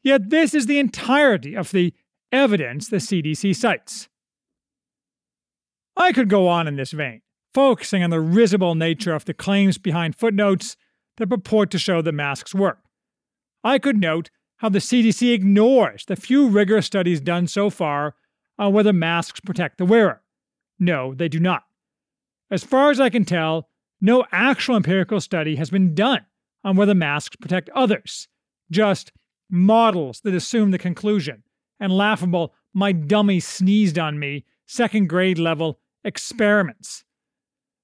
[0.02, 1.94] Yet this is the entirety of the
[2.30, 4.10] evidence the CDC cites.
[5.96, 7.22] I could go on in this vein,
[7.54, 10.76] focusing on the risible nature of the claims behind footnotes
[11.16, 12.80] that purport to show that masks work.
[13.64, 18.14] I could note how the CDC ignores the few rigorous studies done so far
[18.58, 20.22] on whether masks protect the wearer.
[20.78, 21.64] No, they do not.
[22.50, 23.68] As far as I can tell,
[24.00, 26.26] no actual empirical study has been done
[26.64, 28.28] on whether masks protect others,
[28.70, 29.12] just
[29.50, 31.42] models that assume the conclusion
[31.80, 37.04] and laughable, my dummy sneezed on me, second grade level experiments.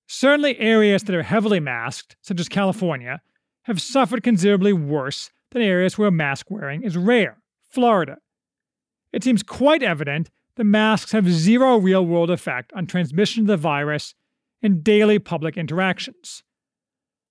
[0.06, 3.20] Certainly, areas that are heavily masked, such as California,
[3.62, 8.18] have suffered considerably worse than areas where mask wearing is rare, Florida.
[9.12, 13.56] It seems quite evident that masks have zero real world effect on transmission of the
[13.56, 14.14] virus
[14.60, 16.42] in daily public interactions.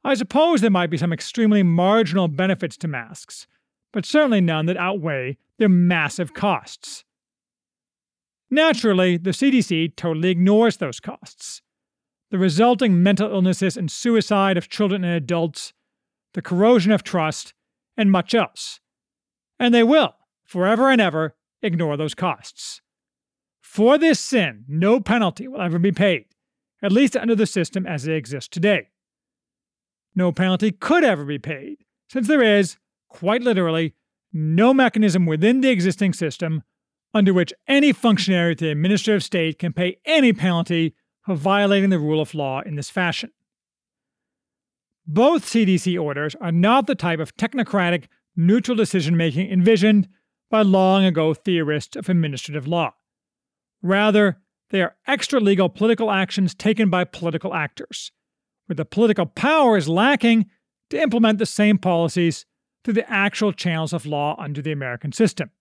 [0.01, 3.45] I suppose there might be some extremely marginal benefits to masks,
[3.91, 7.03] but certainly none that outweigh their massive costs.
[8.49, 11.61] Naturally, the CDC totally ignores those costs.
[12.31, 15.73] The resulting mental illnesses and suicide of children and adults,
[16.33, 17.53] the corrosion of trust,
[17.97, 18.79] and much else.
[19.59, 22.79] And they will, forever and ever, ignore those costs.
[23.77, 26.25] For this sin, no penalty will ever be paid
[26.81, 28.89] at least under the system as it exists today.
[30.15, 33.93] No penalty could ever be paid, since there is, quite literally,
[34.33, 36.63] no mechanism within the existing system
[37.13, 41.99] under which any functionary of the administrative state can pay any penalty for violating the
[41.99, 43.29] rule of law in this fashion.
[45.05, 50.07] Both CDC orders are not the type of technocratic, neutral decision making envisioned
[50.49, 52.95] by long ago theorists of administrative law.
[53.81, 58.11] Rather, they are extra legal political actions taken by political actors,
[58.65, 60.45] where the political power is lacking
[60.89, 62.45] to implement the same policies
[62.83, 65.51] through the actual channels of law under the American system.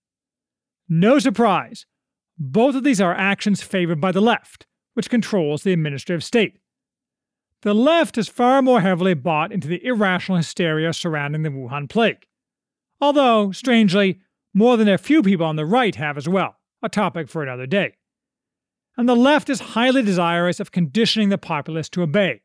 [0.88, 1.86] No surprise,
[2.38, 6.58] both of these are actions favored by the left, which controls the administrative state.
[7.62, 12.26] The left is far more heavily bought into the irrational hysteria surrounding the Wuhan plague.
[13.00, 14.20] Although, strangely,
[14.54, 17.66] more than a few people on the right have as well, a topic for another
[17.66, 17.94] day
[18.96, 22.42] and the left is highly desirous of conditioning the populace to obey,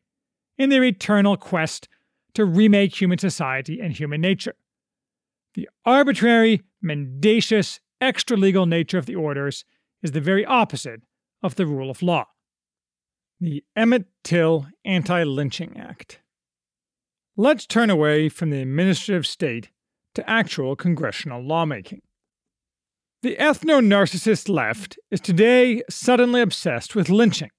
[0.57, 1.87] in their eternal quest
[2.33, 4.55] to remake human society and human nature.
[5.53, 9.65] The arbitrary, mendacious, extra legal nature of the orders
[10.01, 11.01] is the very opposite
[11.43, 12.25] of the rule of law.
[13.39, 16.19] The Emmett Till Anti Lynching Act.
[17.35, 19.69] Let's turn away from the administrative state
[20.13, 22.01] to actual congressional lawmaking.
[23.23, 27.51] The ethno narcissist left is today suddenly obsessed with lynching,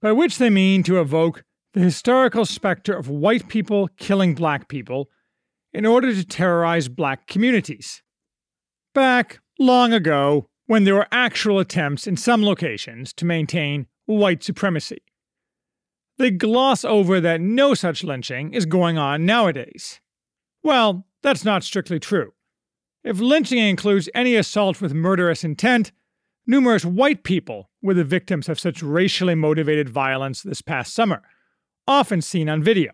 [0.00, 1.42] by which they mean to evoke
[1.74, 5.08] the historical specter of white people killing black people
[5.72, 8.00] in order to terrorize black communities.
[8.94, 15.02] Back long ago, when there were actual attempts in some locations to maintain white supremacy.
[16.18, 20.00] They gloss over that no such lynching is going on nowadays.
[20.62, 22.34] Well, that's not strictly true.
[23.04, 25.90] If lynching includes any assault with murderous intent,
[26.46, 31.22] numerous white people were the victims of such racially motivated violence this past summer,
[31.86, 32.92] often seen on video.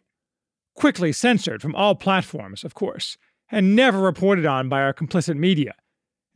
[0.78, 3.18] quickly censored from all platforms, of course,
[3.50, 5.74] and never reported on by our complicit media,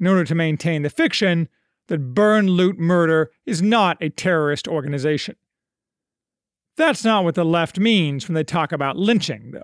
[0.00, 1.48] in order to maintain the fiction
[1.86, 5.36] that burn, loot, murder is not a terrorist organization.
[6.76, 9.62] That's not what the left means when they talk about lynching, though.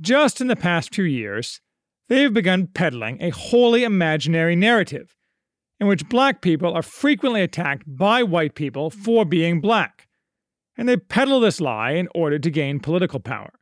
[0.00, 1.60] Just in the past few years,
[2.08, 5.14] they've begun peddling a wholly imaginary narrative
[5.80, 10.08] in which black people are frequently attacked by white people for being black,
[10.76, 13.52] and they peddle this lie in order to gain political power.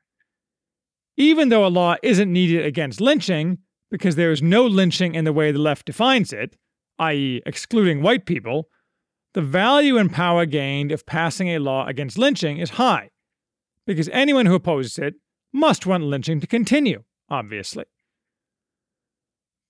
[1.16, 3.58] Even though a law isn't needed against lynching,
[3.90, 6.56] because there is no lynching in the way the left defines it,
[6.98, 8.68] i.e., excluding white people,
[9.34, 13.10] the value and power gained of passing a law against lynching is high,
[13.86, 15.14] because anyone who opposes it
[15.52, 17.84] must want lynching to continue, obviously.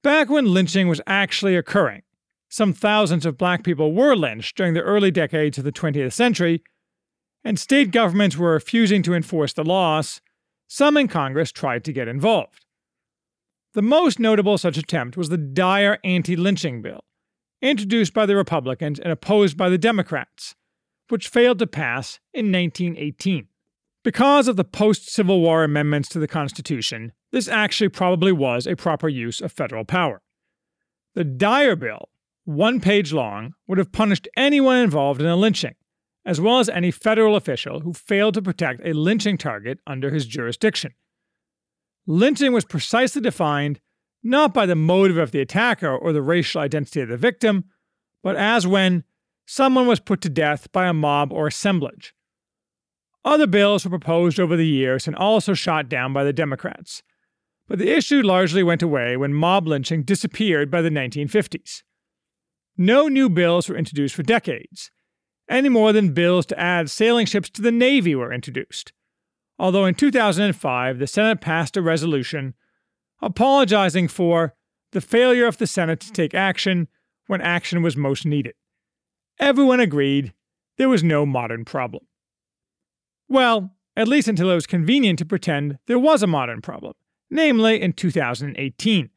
[0.07, 2.03] Back when lynching was actually occurring,
[2.49, 6.63] some thousands of black people were lynched during the early decades of the 20th century,
[7.43, 10.21] and state governments were refusing to enforce the laws,
[10.69, 12.67] some in Congress tried to get involved.
[13.75, 17.03] The most notable such attempt was the Dyer anti lynching bill,
[17.61, 20.55] introduced by the Republicans and opposed by the Democrats,
[21.09, 23.49] which failed to pass in 1918.
[24.07, 28.77] Because of the post Civil War amendments to the Constitution, this actually probably was a
[28.77, 30.23] proper use of federal power.
[31.17, 32.09] The Dyer bill,
[32.45, 35.75] one page long, would have punished anyone involved in a lynching,
[36.25, 40.25] as well as any federal official who failed to protect a lynching target under his
[40.25, 40.93] jurisdiction.
[42.07, 43.81] Lynching was precisely defined
[44.23, 47.65] not by the motive of the attacker or the racial identity of the victim,
[48.23, 49.03] but as when
[49.47, 52.15] someone was put to death by a mob or assemblage.
[53.27, 57.03] Other bills were proposed over the years and also shot down by the Democrats,
[57.67, 61.83] but the issue largely went away when mob lynching disappeared by the 1950s.
[62.77, 64.93] No new bills were introduced for decades,
[65.49, 68.93] any more than bills to add sailing ships to the Navy were introduced.
[69.59, 72.55] Although in 2005, the Senate passed a resolution
[73.21, 74.55] apologizing for
[74.93, 76.87] the failure of the Senate to take action
[77.27, 78.55] when action was most needed.
[79.41, 80.33] Everyone agreed
[80.79, 82.05] there was no modern problem.
[83.29, 86.93] Well, at least until it was convenient to pretend there was a modern problem,
[87.31, 89.11] namely in 2018.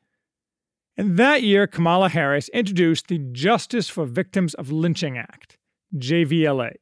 [0.98, 5.58] And that year, Kamala Harris introduced the Justice for Victims of Lynching Act,
[5.96, 6.74] JVLA.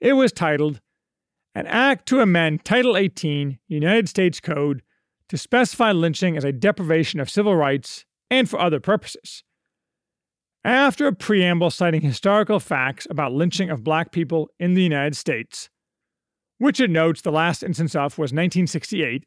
[0.00, 0.80] It was titled
[1.54, 4.82] An Act to Amend Title 18 United States Code
[5.28, 9.44] to specify lynching as a deprivation of civil rights and for other purposes.
[10.64, 15.70] After a preamble citing historical facts about lynching of black people in the United States,
[16.58, 19.24] which it notes the last instance of was 1968,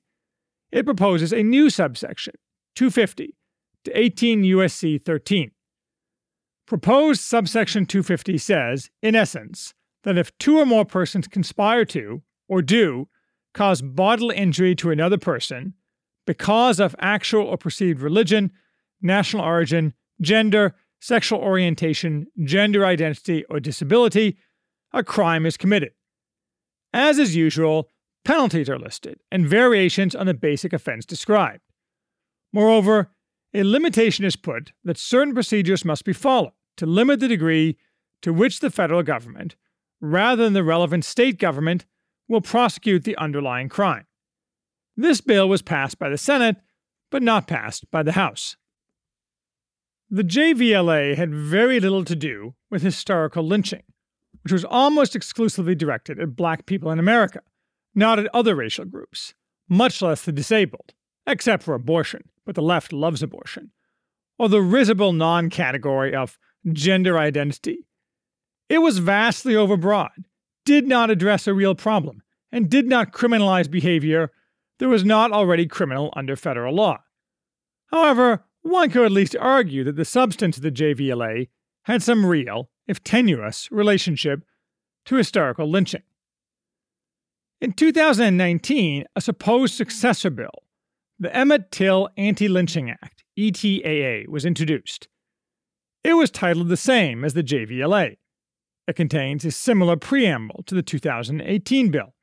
[0.71, 2.34] it proposes a new subsection,
[2.75, 3.36] 250,
[3.86, 5.51] to 18 USC 13.
[6.67, 9.73] Proposed subsection 250 says, in essence,
[10.03, 13.07] that if two or more persons conspire to, or do,
[13.53, 15.73] cause bodily injury to another person,
[16.25, 18.51] because of actual or perceived religion,
[19.01, 24.38] national origin, gender, sexual orientation, gender identity, or disability,
[24.93, 25.91] a crime is committed.
[26.93, 27.89] As is usual,
[28.25, 31.63] penalties are listed and variations on the basic offense described.
[32.53, 33.11] Moreover,
[33.53, 37.77] a limitation is put that certain procedures must be followed to limit the degree
[38.21, 39.55] to which the federal government,
[39.99, 41.85] rather than the relevant state government,
[42.27, 44.05] will prosecute the underlying crime.
[44.95, 46.57] This bill was passed by the Senate,
[47.09, 48.55] but not passed by the House.
[50.09, 53.83] The JVLA had very little to do with historical lynching,
[54.43, 57.41] which was almost exclusively directed at black people in America,
[57.93, 59.33] not at other racial groups,
[59.69, 60.93] much less the disabled,
[61.27, 63.71] except for abortion, but the left loves abortion,
[64.37, 66.37] or the risible non category of
[66.71, 67.87] gender identity.
[68.69, 70.25] It was vastly overbroad,
[70.65, 72.21] did not address a real problem,
[72.51, 74.31] and did not criminalize behavior
[74.79, 76.99] that was not already criminal under federal law.
[77.87, 81.49] However, one could at least argue that the substance of the JVLA
[81.83, 84.41] had some real, if tenuous, relationship
[85.05, 86.03] to historical lynching.
[87.59, 90.63] In 2019, a supposed successor bill,
[91.19, 95.07] the Emmett Till Anti Lynching Act, ETAA, was introduced.
[96.03, 98.17] It was titled the same as the JVLA.
[98.87, 102.13] It contains a similar preamble to the 2018 bill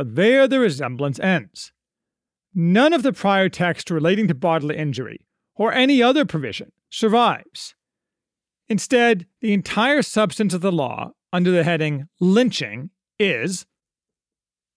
[0.00, 1.72] but there the resemblance ends.
[2.54, 7.74] None of the prior text relating to bodily injury, or any other provision, survives.
[8.70, 13.66] Instead, the entire substance of the law, under the heading lynching, is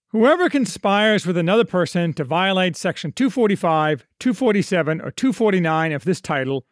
[0.10, 6.66] Whoever conspires with another person to violate Section 245, 247, or 249 of this title,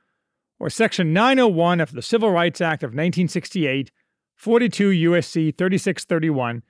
[0.59, 3.91] or Section 901 of the Civil Rights Act of 1968,
[4.36, 5.51] 42 U.S.C.
[5.51, 6.63] 3631,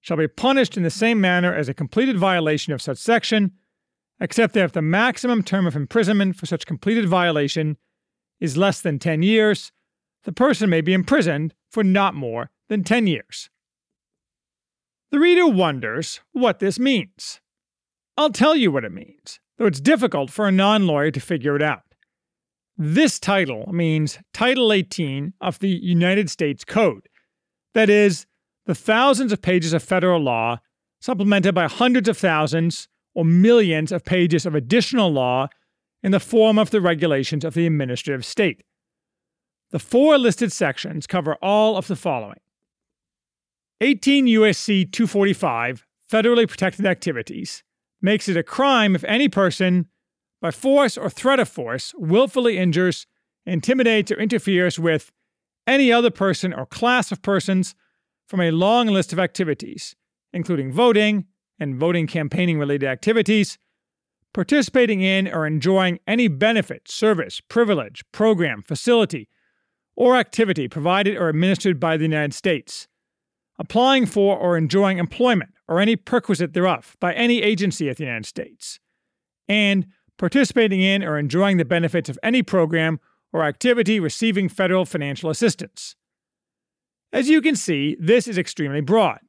[0.00, 3.52] shall be punished in the same manner as a completed violation of such section,
[4.20, 7.76] except that if the maximum term of imprisonment for such completed violation
[8.40, 9.72] is less than 10 years,
[10.24, 13.50] the person may be imprisoned for not more than 10 years.
[15.10, 17.40] The reader wonders what this means.
[18.16, 21.56] I'll tell you what it means, though it's difficult for a non lawyer to figure
[21.56, 21.82] it out.
[22.76, 27.08] This title means Title 18 of the United States Code.
[27.74, 28.26] That is,
[28.66, 30.58] the thousands of pages of federal law,
[31.00, 35.48] supplemented by hundreds of thousands or millions of pages of additional law
[36.02, 38.62] in the form of the regulations of the administrative state.
[39.74, 42.38] The four listed sections cover all of the following
[43.80, 44.84] 18 U.S.C.
[44.84, 47.64] 245, federally protected activities,
[48.00, 49.88] makes it a crime if any person
[50.40, 53.08] by force or threat of force, willfully injures,
[53.46, 55.10] intimidates, or interferes with
[55.66, 57.74] any other person or class of persons
[58.28, 59.96] from a long list of activities,
[60.32, 61.24] including voting
[61.58, 63.58] and voting campaigning related activities,
[64.32, 69.28] participating in or enjoying any benefit, service, privilege, program, facility,
[69.96, 72.88] or activity provided or administered by the United States,
[73.58, 78.26] applying for or enjoying employment or any perquisite thereof by any agency of the United
[78.26, 78.80] States,
[79.48, 79.86] and
[80.18, 83.00] participating in or enjoying the benefits of any program
[83.32, 85.96] or activity receiving federal financial assistance.
[87.12, 89.20] As you can see, this is extremely broad.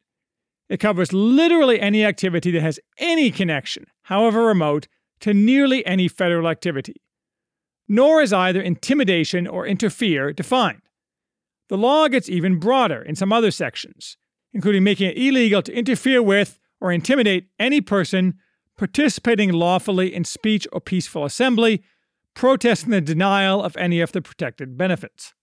[0.70, 4.88] It covers literally any activity that has any connection, however remote,
[5.20, 7.02] to nearly any federal activity.
[7.88, 10.82] Nor is either intimidation or interfere defined.
[11.70, 14.18] The law gets even broader in some other sections,
[14.54, 18.36] including making it illegal to interfere with or intimidate any person
[18.78, 21.84] participating lawfully in speech or peaceful assembly,
[22.34, 25.34] protesting the denial of any of the protected benefits.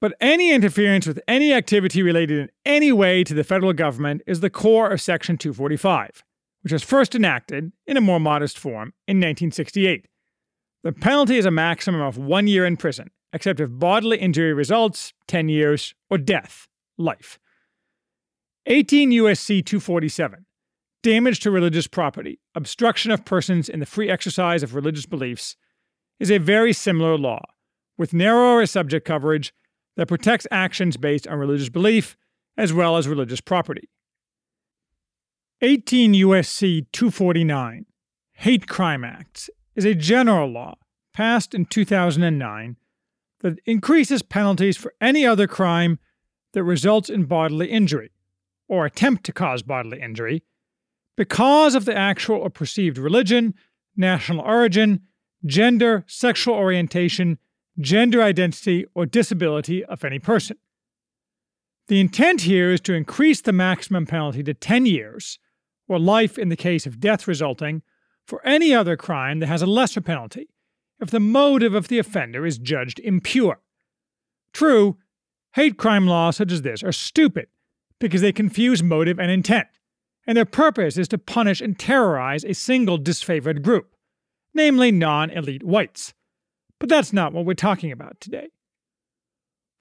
[0.00, 4.40] But any interference with any activity related in any way to the federal government is
[4.40, 6.24] the core of Section 245,
[6.62, 10.06] which was first enacted, in a more modest form, in 1968.
[10.84, 15.14] The penalty is a maximum of one year in prison, except if bodily injury results,
[15.28, 16.68] 10 years, or death,
[16.98, 17.38] life.
[18.66, 19.62] 18 U.S.C.
[19.62, 20.44] 247
[21.02, 25.54] damage to religious property, obstruction of persons in the free exercise of religious beliefs,
[26.18, 27.42] is a very similar law,
[27.98, 29.52] with narrower subject coverage
[29.96, 32.16] that protects actions based on religious belief
[32.56, 33.90] as well as religious property.
[35.60, 36.86] 18 U.S.C.
[36.92, 37.84] 249,
[38.32, 40.76] Hate Crime Acts, is a general law
[41.12, 42.76] passed in 2009
[43.40, 45.98] that increases penalties for any other crime
[46.52, 48.10] that results in bodily injury,
[48.68, 50.42] or attempt to cause bodily injury,
[51.16, 53.54] because of the actual or perceived religion,
[53.96, 55.00] national origin,
[55.44, 57.38] gender, sexual orientation,
[57.78, 60.56] gender identity, or disability of any person.
[61.88, 65.38] The intent here is to increase the maximum penalty to 10 years,
[65.86, 67.82] or life in the case of death resulting,
[68.26, 70.48] for any other crime that has a lesser penalty,
[71.00, 73.60] if the motive of the offender is judged impure.
[74.52, 74.96] True,
[75.54, 77.48] hate crime laws such as this are stupid
[77.98, 79.68] because they confuse motive and intent
[80.26, 83.94] and their purpose is to punish and terrorize a single disfavored group,
[84.54, 86.14] namely non elite whites.
[86.80, 88.48] But that's not what we're talking about today.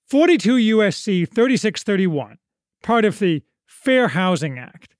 [0.10, 1.26] 42 U.S.C.
[1.26, 2.38] 3631,
[2.84, 4.93] part of the Fair Housing Act,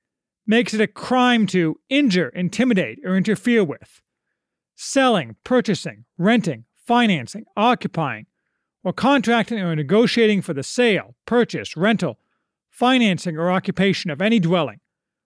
[0.46, 4.02] makes it a crime to injure, intimidate, or interfere with.
[4.76, 8.26] Selling, purchasing, renting, financing, occupying,
[8.84, 12.20] or contracting or negotiating for the sale, purchase, rental,
[12.70, 14.80] financing, or occupation of any dwelling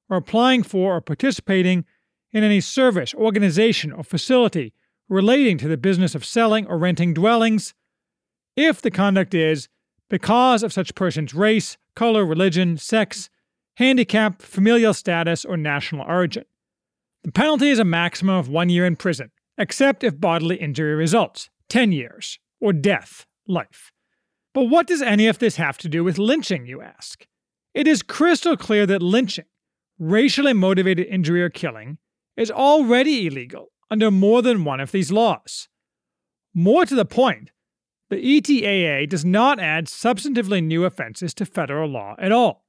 [0.10, 1.86] or applying for or participating
[2.32, 4.74] in any service, organization, or facility
[5.10, 7.74] relating to the business of selling or renting dwellings,
[8.56, 9.70] if the conduct is
[10.10, 13.30] because of such person's race, color, religion, sex,
[13.78, 16.44] handicap, familial status, or national origin.
[17.24, 21.50] The penalty is a maximum of one year in prison, except if bodily injury results,
[21.70, 23.92] 10 years, or death, life.
[24.54, 27.28] But what does any of this have to do with lynching, you ask?
[27.76, 29.46] It is crystal clear that lynching,
[30.00, 32.00] racially motivated injury or killing
[32.36, 35.70] is already illegal under more than one of these laws.
[36.52, 37.52] More to the point,
[38.10, 42.67] the ETAA does not add substantively new offenses to federal law at all.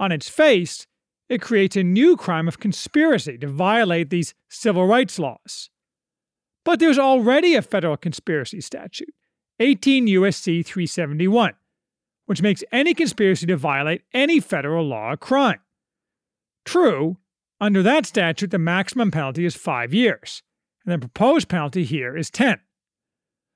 [0.00, 0.86] On its face,
[1.28, 5.68] it creates a new crime of conspiracy to violate these civil rights laws.
[6.64, 9.14] But there's already a federal conspiracy statute,
[9.60, 10.62] 18 U.S.C.
[10.62, 11.52] 371,
[12.24, 15.60] which makes any conspiracy to violate any federal law a crime.
[16.64, 17.18] True,
[17.60, 20.42] under that statute, the maximum penalty is five years,
[20.84, 22.58] and the proposed penalty here is 10.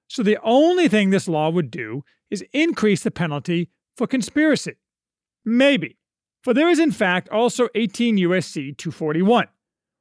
[0.09, 4.75] So the only thing this law would do is increase the penalty for conspiracy.
[5.45, 5.97] Maybe,
[6.45, 8.73] For there is, in fact, also 18 U.S.C.
[8.73, 9.47] 241,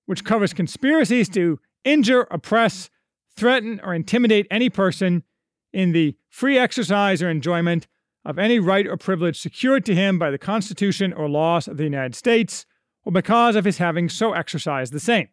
[0.08, 2.90] which covers conspiracies to injure, oppress,
[3.38, 5.24] threaten, or intimidate any person
[5.72, 7.88] in the free exercise or enjoyment
[8.26, 11.86] of any right or privilege secured to him by the Constitution or laws of the
[11.86, 12.66] United States,
[13.06, 15.30] or because of his having so exercised the same.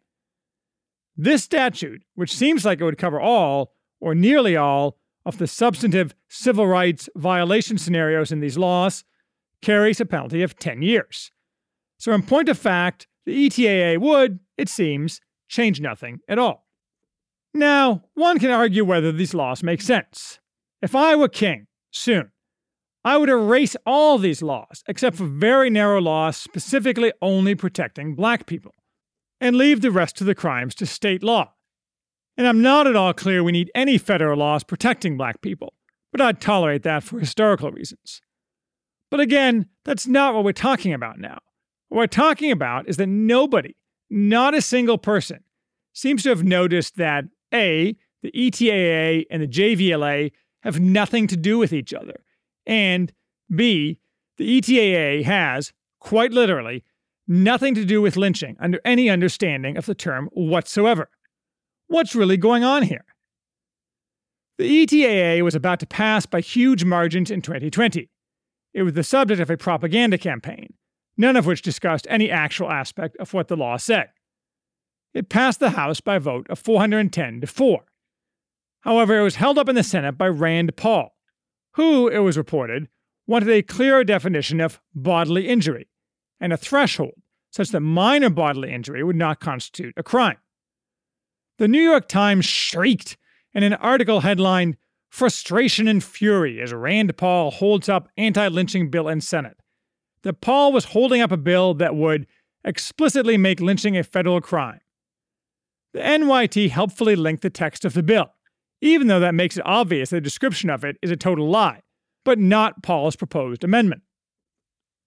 [1.17, 6.15] This statute, which seems like it would cover all, or nearly all, of the substantive
[6.29, 9.03] civil rights violation scenarios in these laws,
[9.61, 11.31] carries a penalty of 10 years.
[11.97, 16.65] So, in point of fact, the ETAA would, it seems, change nothing at all.
[17.53, 20.39] Now, one can argue whether these laws make sense.
[20.81, 22.31] If I were king, soon,
[23.03, 28.45] I would erase all these laws, except for very narrow laws specifically only protecting black
[28.45, 28.73] people,
[29.39, 31.53] and leave the rest of the crimes to state law.
[32.37, 35.73] And I'm not at all clear we need any federal laws protecting black people,
[36.11, 38.21] but I'd tolerate that for historical reasons.
[39.11, 41.39] But again, that's not what we're talking about now.
[41.89, 43.75] What we're talking about is that nobody,
[44.09, 45.43] not a single person,
[45.93, 50.31] seems to have noticed that A, the ETAA and the JVLA
[50.63, 52.23] have nothing to do with each other,
[52.65, 53.11] and
[53.53, 53.99] B,
[54.37, 56.85] the ETAA has, quite literally,
[57.27, 61.09] nothing to do with lynching under any understanding of the term whatsoever.
[61.87, 63.03] What's really going on here?
[64.57, 68.09] The ETAA was about to pass by huge margins in 2020.
[68.73, 70.73] It was the subject of a propaganda campaign,
[71.17, 74.09] none of which discussed any actual aspect of what the law said.
[75.13, 77.83] It passed the House by a vote of 410 to 4.
[78.81, 81.15] However, it was held up in the Senate by Rand Paul,
[81.73, 82.87] who, it was reported,
[83.27, 85.87] wanted a clearer definition of bodily injury
[86.39, 87.13] and a threshold
[87.51, 90.37] such that minor bodily injury would not constitute a crime.
[91.57, 93.17] The New York Times shrieked
[93.53, 94.77] in an article headlined
[95.11, 99.57] Frustration and Fury as Rand Paul holds up anti lynching bill in Senate.
[100.23, 102.27] That Paul was holding up a bill that would
[102.63, 104.79] explicitly make lynching a federal crime.
[105.93, 108.31] The NYT helpfully linked the text of the bill,
[108.79, 111.81] even though that makes it obvious the description of it is a total lie,
[112.23, 114.03] but not Paul's proposed amendment.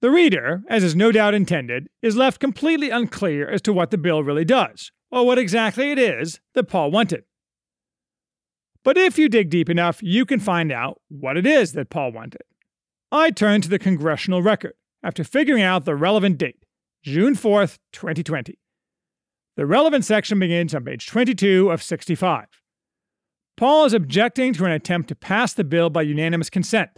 [0.03, 3.97] The reader, as is no doubt intended, is left completely unclear as to what the
[3.97, 7.25] bill really does, or what exactly it is that Paul wanted.
[8.85, 12.13] But if you dig deep enough, you can find out what it is that Paul
[12.13, 12.43] wanted.
[13.11, 16.65] I turned to the congressional record after figuring out the relevant date,
[17.03, 18.59] June 4th, 2020.
[19.57, 22.47] The relevant section begins on page 22 of 65.
[23.57, 26.91] Paul is objecting to an attempt to pass the bill by unanimous consent,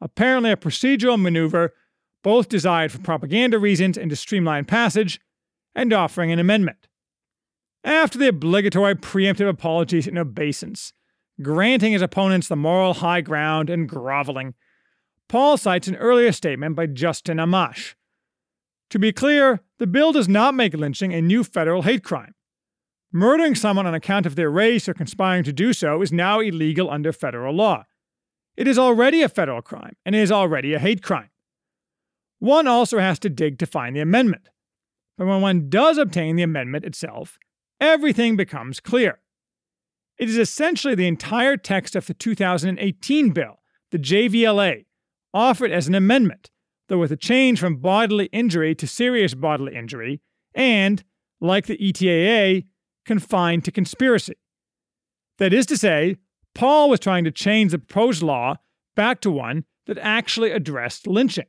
[0.00, 1.74] apparently a procedural maneuver
[2.22, 5.20] both desired for propaganda reasons and to streamline passage,
[5.74, 6.86] and offering an amendment.
[7.82, 10.92] After the obligatory preemptive apologies and obeisance,
[11.42, 14.54] granting his opponents the moral high ground and groveling,
[15.28, 17.94] Paul cites an earlier statement by Justin Amash.
[18.90, 22.34] To be clear, the bill does not make lynching a new federal hate crime.
[23.12, 26.90] Murdering someone on account of their race or conspiring to do so is now illegal
[26.90, 27.84] under federal law.
[28.56, 31.30] It is already a federal crime, and it is already a hate crime.
[32.40, 34.48] One also has to dig to find the amendment.
[35.16, 37.38] But when one does obtain the amendment itself,
[37.80, 39.20] everything becomes clear.
[40.20, 44.84] It is essentially the entire text of the 2018 bill, the JVLA,
[45.32, 46.50] offered as an amendment,
[46.88, 50.20] though with a change from bodily injury to serious bodily injury,
[50.54, 51.02] and,
[51.40, 52.66] like the ETAA,
[53.06, 54.34] confined to conspiracy.
[55.38, 56.18] That is to say,
[56.54, 58.56] Paul was trying to change the proposed law
[58.94, 61.46] back to one that actually addressed lynching.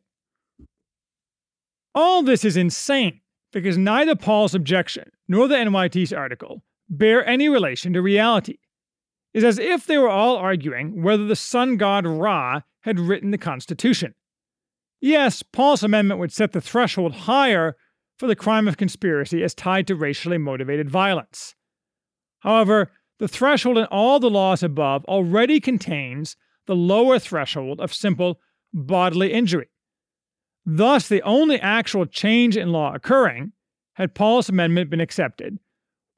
[1.94, 3.20] All this is insane
[3.52, 8.58] because neither Paul's objection nor the NYT's article bear any relation to reality.
[9.34, 13.38] It's as if they were all arguing whether the sun god Ra had written the
[13.38, 14.14] Constitution.
[15.00, 17.76] Yes, Paul's amendment would set the threshold higher
[18.20, 21.56] for the crime of conspiracy as tied to racially motivated violence.
[22.42, 26.36] However, the threshold in all the laws above already contains
[26.68, 28.40] the lower threshold of simple
[28.74, 29.70] bodily injury.
[30.66, 33.54] Thus, the only actual change in law occurring,
[33.94, 35.58] had Paul's amendment been accepted,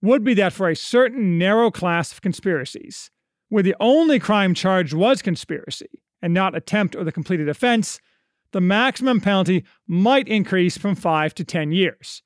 [0.04, 3.10] would be that for a certain narrow class of conspiracies,
[3.48, 5.90] where the only crime charged was conspiracy
[6.22, 8.02] and not attempt or the completed offense,
[8.52, 12.22] the maximum penalty might increase from 5 to 10 years.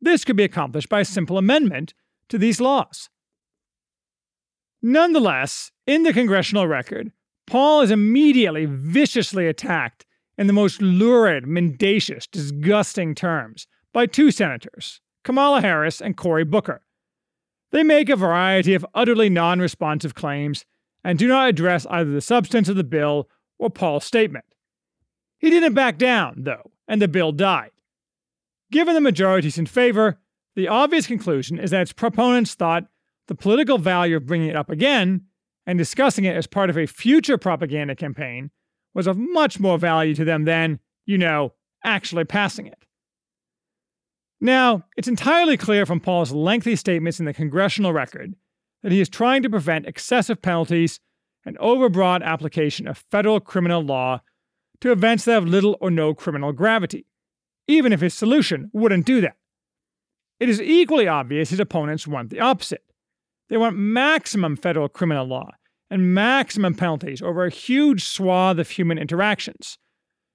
[0.00, 1.92] This could be accomplished by a simple amendment
[2.30, 3.10] to these laws.
[4.80, 7.12] Nonetheless, in the congressional record,
[7.46, 10.06] Paul is immediately viciously attacked
[10.38, 16.82] in the most lurid, mendacious, disgusting terms by two senators, Kamala Harris and Cory Booker,
[17.72, 20.64] they make a variety of utterly non responsive claims
[21.02, 24.44] and do not address either the substance of the bill or Paul's statement.
[25.38, 27.70] He didn't back down, though, and the bill died.
[28.70, 30.18] Given the majorities in favor,
[30.54, 32.86] the obvious conclusion is that its proponents thought
[33.26, 35.22] the political value of bringing it up again
[35.66, 38.50] and discussing it as part of a future propaganda campaign
[38.94, 41.54] was of much more value to them than, you know,
[41.84, 42.81] actually passing it.
[44.42, 48.34] Now, it's entirely clear from Paul's lengthy statements in the congressional record
[48.82, 50.98] that he is trying to prevent excessive penalties
[51.46, 54.20] and overbroad application of federal criminal law
[54.80, 57.06] to events that have little or no criminal gravity,
[57.68, 59.36] even if his solution wouldn't do that.
[60.40, 62.82] It is equally obvious his opponents want the opposite.
[63.48, 65.52] They want maximum federal criminal law
[65.88, 69.78] and maximum penalties over a huge swath of human interactions,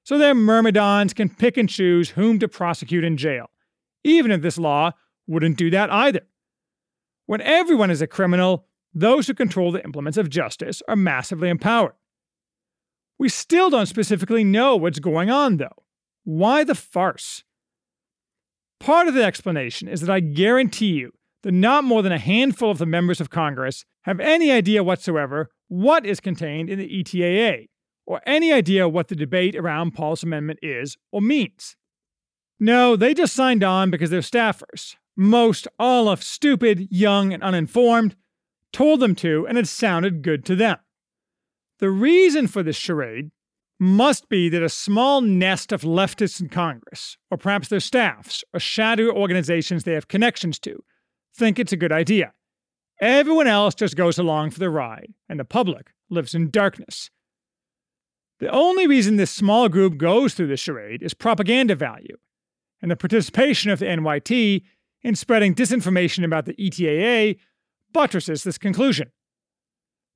[0.05, 3.49] so their myrmidons can pick and choose whom to prosecute in jail,
[4.08, 4.91] even if this law
[5.28, 6.22] wouldn't do that either.
[7.26, 11.93] When everyone is a criminal, those who control the implements of justice are massively empowered.
[13.20, 15.84] We still don't specifically know what's going on, though.
[16.24, 17.43] Why the farce?
[18.80, 22.70] Part of the explanation is that I guarantee you that not more than a handful
[22.70, 27.70] of the members of Congress have any idea whatsoever what is contained in the ETAA,
[28.05, 31.76] or any idea what the debate around Paul's amendment is or means.
[32.60, 34.95] No, they just signed on because they're staffers.
[35.16, 38.16] Most all of stupid, young, and uninformed,
[38.72, 40.78] told them to, and it sounded good to them.
[41.80, 43.32] The reason for this charade
[43.80, 48.60] must be that a small nest of leftists in Congress, or perhaps their staffs, or
[48.60, 50.84] shadow organizations they have connections to,
[51.36, 52.34] think it's a good idea.
[52.99, 57.12] Everyone else just goes along for the ride, and the public lives in darkness.
[58.39, 62.18] The only reason this small group goes through the charade is propaganda value,
[62.82, 64.63] and the participation of the NYT
[65.01, 67.38] in spreading disinformation about the ETAA
[67.93, 69.11] buttresses this conclusion.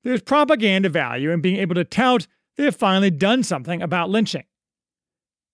[0.04, 4.44] There's propaganda value in being able to tout they have finally done something about lynching.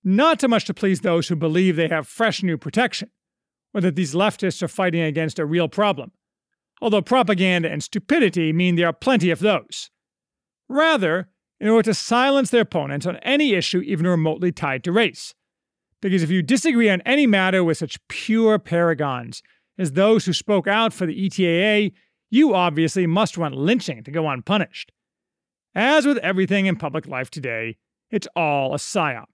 [0.02, 3.11] Not so much to please those who believe they have fresh new protection,
[3.74, 6.12] or that these leftists are fighting against a real problem,
[6.80, 9.90] although propaganda and stupidity mean there are plenty of those.
[10.68, 11.28] Rather,
[11.61, 15.34] in order to silence their opponents on any issue even remotely tied to race.
[16.01, 19.42] Because if you disagree on any matter with such pure paragons
[19.78, 21.92] as those who spoke out for the ETAA
[22.30, 24.92] you obviously must want lynching to go unpunished.
[25.74, 27.76] As with everything in public life today,
[28.11, 29.26] it's all a psyop.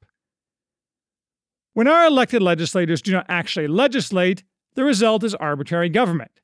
[1.73, 4.45] When our elected legislators do not actually legislate,
[4.75, 6.41] the result is arbitrary government.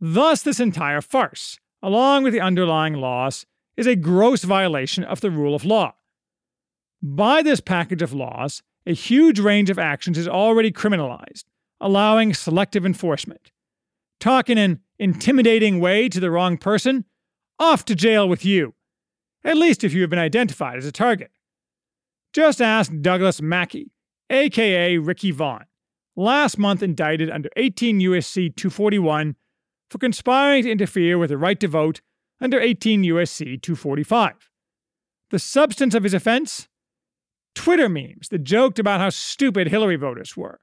[0.00, 3.46] Thus, this entire farce, along with the underlying laws,
[3.76, 5.94] is a gross violation of the rule of law.
[7.00, 11.44] By this package of laws, a huge range of actions is already criminalized,
[11.78, 13.52] allowing selective enforcement.
[14.18, 17.04] Talk in an intimidating way to the wrong person,
[17.58, 18.74] off to jail with you.
[19.44, 21.30] At least if you have been identified as a target.
[22.32, 23.92] Just ask Douglas Mackey,
[24.30, 25.66] aka Ricky Vaughn,
[26.16, 28.48] last month indicted under 18 U.S.C.
[28.50, 29.36] 241
[29.90, 32.00] for conspiring to interfere with the right to vote
[32.40, 33.58] under 18 U.S.C.
[33.58, 34.50] 245.
[35.30, 36.68] The substance of his offense?
[37.58, 40.60] Twitter memes that joked about how stupid Hillary voters were.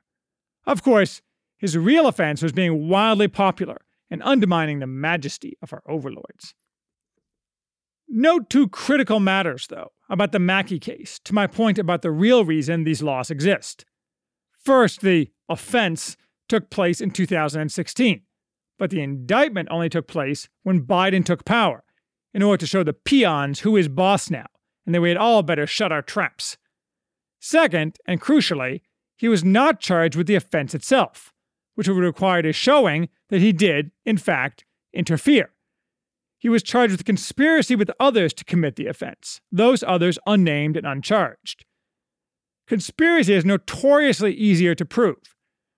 [0.66, 1.22] Of course,
[1.58, 6.56] his real offense was being wildly popular and undermining the majesty of our overlords.
[8.08, 12.46] Note two critical matters, though, about the Mackey case to my point about the real
[12.46, 13.84] reason these laws exist.
[14.64, 16.16] First, the offense
[16.48, 18.22] took place in 2016,
[18.80, 21.84] but the indictment only took place when Biden took power
[22.34, 24.46] in order to show the peons who is boss now
[24.86, 26.56] and that we had all better shut our traps.
[27.48, 28.82] Second, and crucially,
[29.16, 31.32] he was not charged with the offense itself
[31.76, 35.52] which would require a showing that he did, in fact, interfere.
[36.40, 40.88] He was charged with conspiracy with others to commit the offense, those others unnamed and
[40.88, 41.66] uncharged.
[42.68, 45.36] Conspiracy is notoriously easier to prove,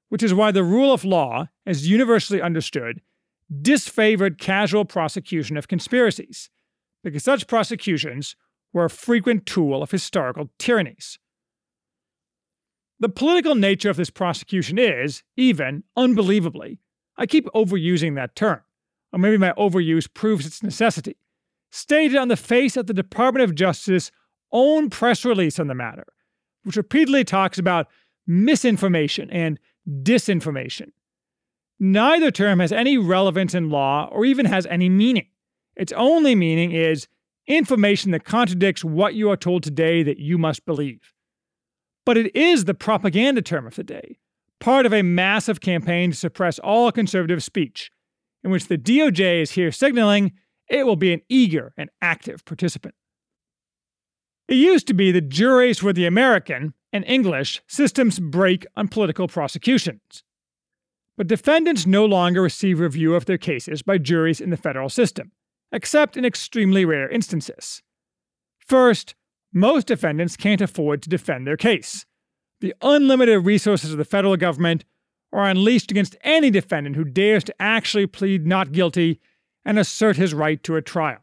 [0.10, 3.02] which is why the rule of law, as universally understood,
[3.52, 6.50] disfavored casual prosecution of conspiracies,
[7.04, 8.36] because such prosecutions
[8.72, 11.20] were a frequent tool of historical tyrannies.
[13.00, 16.80] The political nature of this prosecution is, even, unbelievably,
[17.18, 18.62] I keep overusing that term,
[19.14, 21.18] or maybe my overuse proves its necessity,
[21.72, 24.12] stated on the face of the Department of Justice's
[24.52, 26.06] own press release on the matter,
[26.64, 27.88] which repeatedly talks about
[28.26, 30.92] misinformation and disinformation.
[31.80, 35.28] Neither term has any relevance in law or even has any meaning.
[35.76, 37.08] Its only meaning is
[37.46, 41.14] information that contradicts what you are told today that you must believe.
[42.08, 44.18] But it is the propaganda term of the day,
[44.62, 47.92] part of a massive campaign to suppress all conservative speech,
[48.46, 50.32] in which the DOJ is here signaling
[50.70, 52.96] it will be an eager and active participant.
[54.48, 59.28] It used to be that juries were the American, and English, systems brake on political
[59.28, 60.24] prosecutions.
[61.18, 65.34] But defendants no longer receive review of their cases by juries in the federal system,
[65.74, 67.84] except in extremely rare instances.
[68.60, 69.14] First,
[69.54, 72.06] most defendants can't afford to defend their case.
[72.60, 74.84] The unlimited resources of the federal government
[75.34, 79.20] are unleashed against any defendant who dares to actually plead not guilty
[79.66, 81.20] and assert his right to a trial.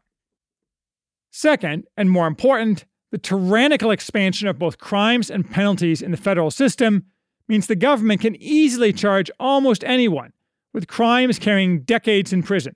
[1.31, 6.51] Second, and more important, the tyrannical expansion of both crimes and penalties in the federal
[6.51, 7.05] system
[7.47, 10.31] means the government can easily charge almost anyone
[10.73, 12.75] with crimes carrying decades in prison,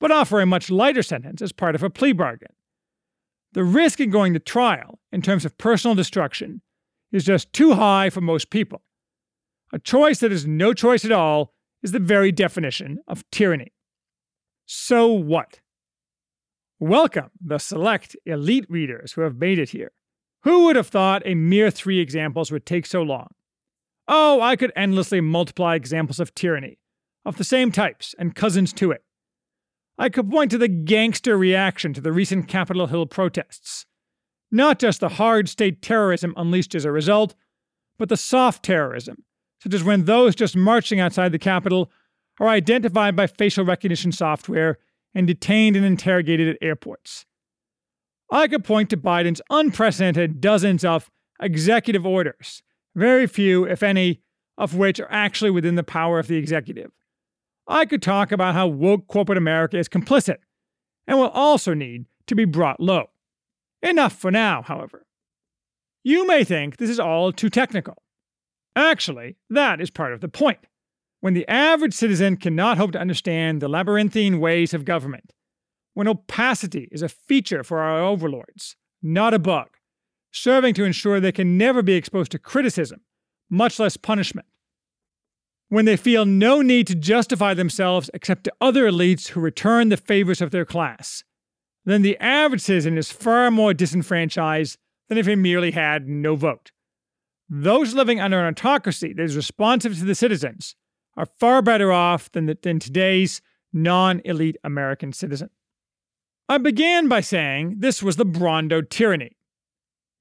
[0.00, 2.52] but offer a much lighter sentence as part of a plea bargain.
[3.52, 6.60] The risk in going to trial, in terms of personal destruction,
[7.12, 8.82] is just too high for most people.
[9.72, 13.72] A choice that is no choice at all is the very definition of tyranny.
[14.66, 15.60] So what?
[16.78, 19.92] Welcome, the select elite readers who have made it here.
[20.44, 23.28] Who would have thought a mere three examples would take so long?
[24.06, 26.78] Oh, I could endlessly multiply examples of tyranny,
[27.24, 29.02] of the same types and cousins to it.
[29.98, 33.84] I could point to the gangster reaction to the recent Capitol Hill protests.
[34.50, 37.34] Not just the hard state terrorism unleashed as a result,
[37.98, 39.24] but the soft terrorism,
[39.62, 41.90] such as when those just marching outside the Capitol
[42.38, 44.78] are identified by facial recognition software
[45.14, 47.26] and detained and interrogated at airports.
[48.30, 52.62] I could point to Biden's unprecedented dozens of executive orders,
[52.94, 54.22] very few, if any,
[54.56, 56.92] of which are actually within the power of the executive.
[57.68, 60.38] I could talk about how woke corporate America is complicit
[61.06, 63.10] and will also need to be brought low.
[63.82, 65.06] Enough for now, however.
[66.02, 68.02] You may think this is all too technical.
[68.74, 70.60] Actually, that is part of the point.
[71.20, 75.32] When the average citizen cannot hope to understand the labyrinthine ways of government,
[75.94, 79.68] when opacity is a feature for our overlords, not a bug,
[80.30, 83.00] serving to ensure they can never be exposed to criticism,
[83.50, 84.46] much less punishment,
[85.68, 89.96] when they feel no need to justify themselves except to other elites who return the
[89.96, 91.24] favors of their class,
[91.84, 96.70] then the average citizen is far more disenfranchised than if he merely had no vote.
[97.48, 100.76] Those living under an autocracy that is responsive to the citizens
[101.16, 103.40] are far better off than, the, than today's
[103.72, 105.50] non elite American citizen.
[106.48, 109.36] I began by saying this was the Brawndo tyranny.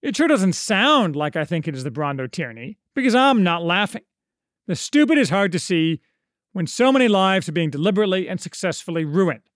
[0.02, 3.64] It sure doesn't sound like I think it is the Brawndo tyranny, because I'm not
[3.64, 4.04] laughing.
[4.68, 6.02] The stupid is hard to see
[6.54, 9.50] when so many lives are being deliberately and successfully ruined.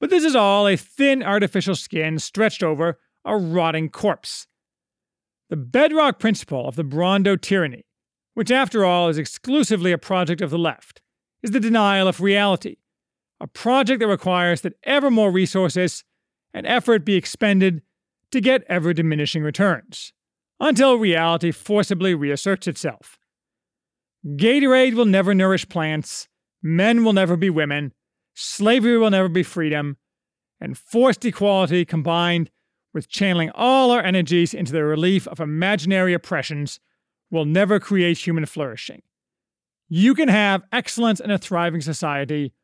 [0.00, 4.46] But this is all a thin artificial skin stretched over a rotting corpse.
[5.50, 7.84] The bedrock principle of the Brawndo tyranny
[8.34, 11.00] which after all is exclusively a project of the left,
[11.42, 12.76] is the denial of reality,
[13.40, 16.04] a project that requires that ever more resources
[16.52, 17.82] and effort be expended
[18.30, 20.12] to get ever diminishing returns,
[20.60, 23.18] until reality forcibly reasserts itself.
[24.26, 26.28] Gatorade will never nourish plants,
[26.62, 27.92] men will never be women,
[28.32, 29.98] slavery will never be freedom,
[30.60, 32.50] and forced equality combined
[32.94, 36.80] with channeling all our energies into the relief of imaginary oppressions
[37.30, 39.02] will never create human flourishing.
[39.88, 42.54] You can have excellence in a thriving society,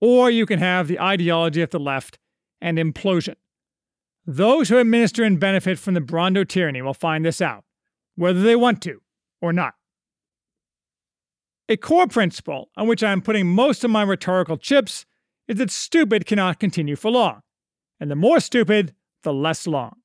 [0.00, 2.18] or you can have the ideology of the left
[2.62, 3.34] and implosion.
[4.26, 7.64] Those who administer and benefit from the Brawndo tyranny will find this out,
[8.14, 9.02] whether they want to
[9.42, 9.74] or not.
[11.68, 15.06] A core principle on which I am putting most of my rhetorical chips
[15.48, 17.40] is that stupid cannot continue for long,
[17.98, 19.96] and the more stupid, the less long.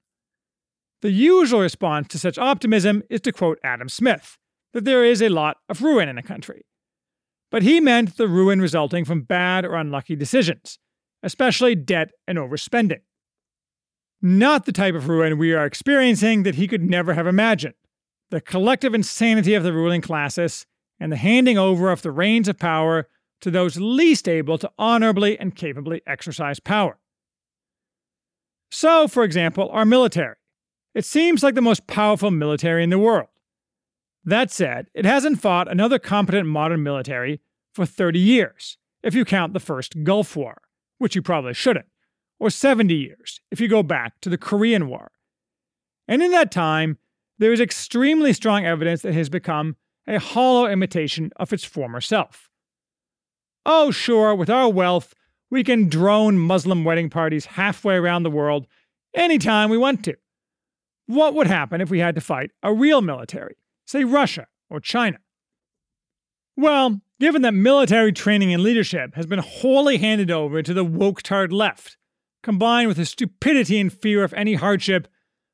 [1.02, 4.38] The usual response to such optimism is to quote Adam Smith
[4.74, 6.66] that there is a lot of ruin in a country.
[7.52, 10.78] But he meant the ruin resulting from bad or unlucky decisions,
[11.24, 13.02] especially debt and overspending.
[14.22, 17.76] Not the type of ruin we are experiencing that he could never have imagined
[18.30, 20.66] the collective insanity of the ruling classes
[21.00, 23.08] and the handing over of the reins of power
[23.42, 27.00] to those least able to honorably and capably exercise power.
[28.70, 30.36] So, for example, our military
[30.96, 33.28] it seems like the most powerful military in the world.
[34.26, 37.42] That said, it hasn't fought another competent modern military
[37.74, 40.62] for 30 years, if you count the first Gulf War,
[40.98, 41.86] which you probably shouldn't,
[42.40, 45.12] or 70 years, if you go back to the Korean War.
[46.08, 46.98] And in that time,
[47.38, 49.78] there is extremely strong evidence that it has become
[50.10, 52.50] a hollow imitation of its former self.
[53.66, 55.14] Oh, sure, with our wealth,
[55.52, 58.66] we can drone Muslim wedding parties halfway around the world
[59.14, 60.18] anytime we want to.
[61.06, 63.56] What would happen if we had to fight a real military,
[63.86, 65.20] say Russia or China?
[66.58, 71.22] Well, given that military training and leadership has been wholly handed over to the woke
[71.22, 71.98] tard left,
[72.42, 75.08] combined with the stupidity and fear of any hardship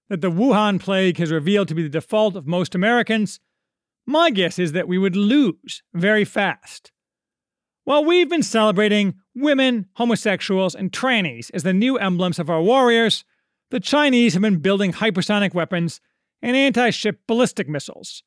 [0.09, 3.39] that the Wuhan plague has revealed to be the default of most Americans,
[4.05, 6.91] my guess is that we would lose very fast.
[7.85, 13.23] While we've been celebrating women, homosexuals, and trannies as the new emblems of our warriors,
[13.71, 16.01] the Chinese have been building hypersonic weapons
[16.41, 18.23] and anti ship ballistic missiles,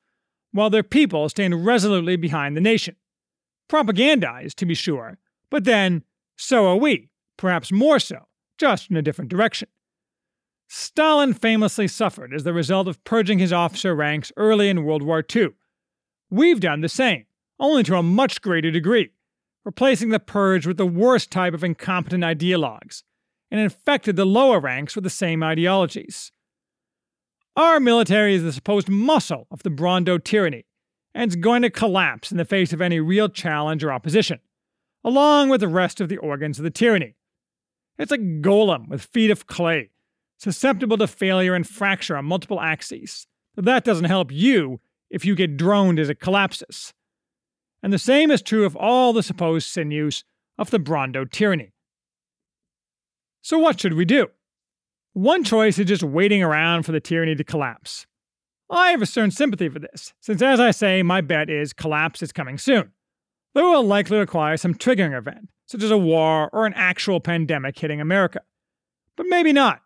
[0.52, 2.96] while their people stand resolutely behind the nation.
[3.68, 5.18] Propagandized, to be sure,
[5.50, 6.04] but then
[6.36, 8.26] so are we, perhaps more so,
[8.58, 9.68] just in a different direction.
[10.68, 15.24] Stalin famously suffered as the result of purging his officer ranks early in World War
[15.34, 15.48] II.
[16.30, 17.26] We've done the same,
[17.58, 19.10] only to a much greater degree,
[19.64, 23.02] replacing the purge with the worst type of incompetent ideologues,
[23.50, 26.32] and infected the lower ranks with the same ideologies.
[27.56, 30.66] Our military is the supposed muscle of the Brawndo tyranny,
[31.14, 34.40] and it's going to collapse in the face of any real challenge or opposition,
[35.02, 37.16] along with the rest of the organs of the tyranny.
[37.98, 39.90] It's a golem with feet of clay
[40.38, 43.26] susceptible to failure and fracture on multiple axes.
[43.54, 44.80] But that doesn't help you
[45.11, 46.92] if you get droned as it collapses.
[47.82, 50.24] And the same is true of all the supposed sinews
[50.59, 51.72] of the Brawndo tyranny.
[53.40, 54.28] So, what should we do?
[55.12, 58.06] One choice is just waiting around for the tyranny to collapse.
[58.70, 62.22] I have a certain sympathy for this, since, as I say, my bet is collapse
[62.22, 62.92] is coming soon.
[63.54, 67.20] Though it will likely require some triggering event, such as a war or an actual
[67.20, 68.42] pandemic hitting America.
[69.16, 69.80] But maybe not.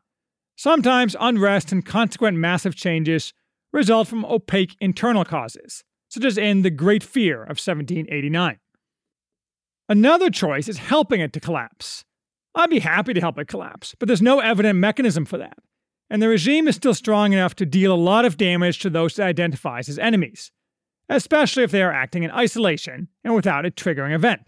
[0.56, 3.32] Sometimes unrest and consequent massive changes
[3.72, 8.58] result from opaque internal causes, such as in the Great Fear of 1789.
[9.88, 12.04] Another choice is helping it to collapse.
[12.54, 15.58] I'd be happy to help it collapse, but there's no evident mechanism for that,
[16.10, 19.18] and the regime is still strong enough to deal a lot of damage to those
[19.18, 20.52] it identifies as enemies,
[21.08, 24.42] especially if they are acting in isolation and without a triggering event.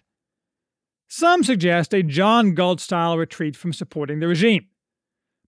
[1.09, 4.67] Some suggest a John Galt style retreat from supporting the regime.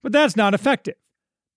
[0.03, 0.95] But that's not effective,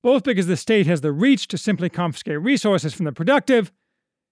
[0.03, 3.71] both because the state has the reach to simply confiscate resources from the productive,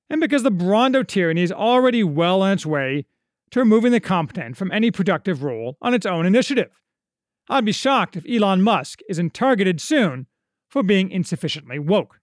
[0.09, 3.05] and because the Brawndo tyranny is already well on its way
[3.51, 6.81] to removing the competent from any productive role on its own initiative.
[7.49, 10.27] I'd be shocked if Elon Musk isn't targeted soon
[10.69, 12.19] for being insufficiently woke.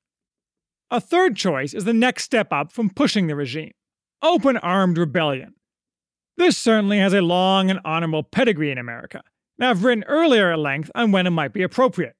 [0.91, 3.73] A third choice is the next step up from pushing the regime
[4.23, 5.55] open armed rebellion.
[6.37, 9.23] This certainly has a long and honorable pedigree in America,
[9.59, 12.17] and I've written earlier at length on when it might be appropriate.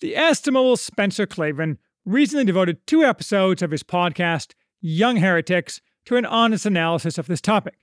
[0.00, 6.24] The estimable Spencer Klavan recently devoted two episodes of his podcast, Young Heretics, to an
[6.24, 7.76] honest analysis of this topic.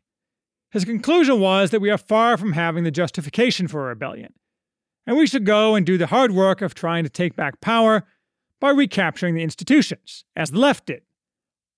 [0.72, 4.34] His conclusion was that we are far from having the justification for a rebellion,
[5.05, 8.07] and we should go and do the hard work of trying to take back power
[8.59, 11.03] by recapturing the institutions, as the left did.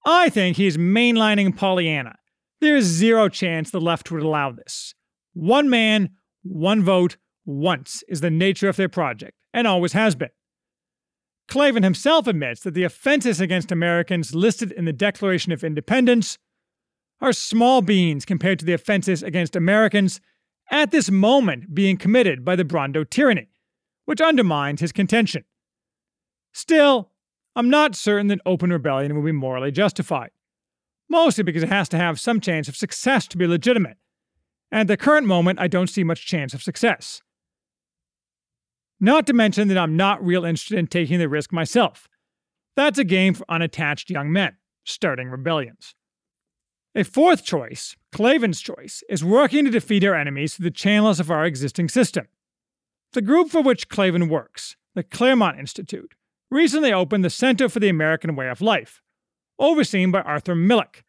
[0.05, 2.15] I think he is mainlining Pollyanna.
[2.61, 4.95] There is zero chance the left would allow this.
[5.33, 6.11] One man,
[6.43, 10.29] one vote, once is the nature of their project, and always has been.
[11.47, 16.37] Klavan himself admits that the offenses against Americans listed in the Declaration of Independence
[17.21, 20.21] are small beans compared to the offenses against Americans
[20.71, 23.49] at this moment being committed by the Brawndo tyranny,
[24.05, 25.43] which undermines his contention.
[26.53, 27.09] Still,
[27.55, 30.29] I'm not certain that open rebellion will be morally justified,
[31.09, 33.97] mostly because it has to have some chance of success to be legitimate,
[34.71, 37.21] and at the current moment, I don't see much chance of success.
[38.99, 42.07] Not to mention that I'm not real interested in taking the risk myself.
[42.75, 45.95] That's a game for unattached young men, starting rebellions.
[46.95, 51.29] A fourth choice, Klavan's choice, is working to defeat our enemies through the channels of
[51.29, 52.27] our existing system.
[53.13, 56.15] The group for which Klavan works, the Claremont Institute,
[56.51, 59.01] recently opened the Center for the American Way of Life,
[59.59, 61.03] overseen by Arthur Milikh,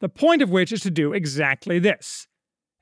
[0.00, 2.26] the point of which is to do exactly this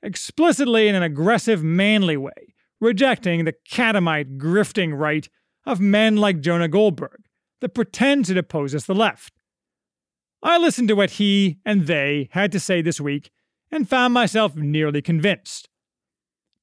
[0.01, 5.27] explicitly in an aggressive, manly way, rejecting the catamite, grifting right
[5.65, 7.23] of men like Jonah Goldberg
[7.61, 9.33] that pretends it opposes the left.
[10.41, 13.31] I listened to what he and they had to say this week
[13.71, 15.67] and found myself nearly convinced.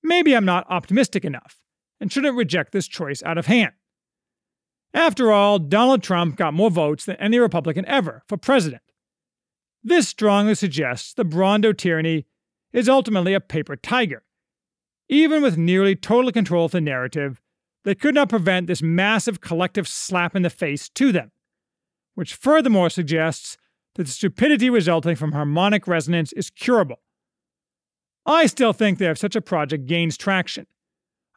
[0.03, 1.61] Maybe I'm not optimistic enough
[2.01, 3.73] and shouldn't reject this choice out of hand.
[4.95, 8.83] After all, Donald Trump got more votes than any Republican ever for president.
[9.83, 12.27] This strongly suggests the Brawndo tyranny
[12.73, 14.25] is ultimately a paper tiger.
[15.09, 17.41] Even with nearly total control of the narrative,
[17.85, 21.31] they could not prevent this massive collective slap in the face to them,
[22.15, 23.57] which furthermore suggests
[23.95, 27.01] that the stupidity resulting from harmonic resonance is curable.
[28.27, 30.67] I still think that if such a project gains traction,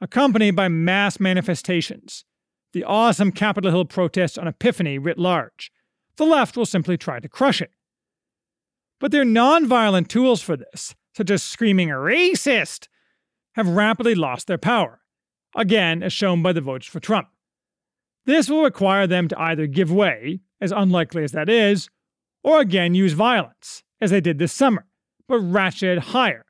[0.01, 2.25] accompanied by mass manifestations,
[2.73, 5.71] the awesome Capitol Hill protests on Epiphany writ large,
[6.17, 7.71] the left will simply try to crush it.
[8.99, 12.87] But their nonviolent tools for this such as screaming racist,
[13.59, 15.01] have rapidly lost their power,
[15.53, 17.27] again, as shown by the votes for Trump.
[18.25, 21.89] This will require them to either give way, as unlikely as that is,
[22.41, 24.85] or again use violence, as they did this summer,
[25.27, 26.45] but ratchet higher,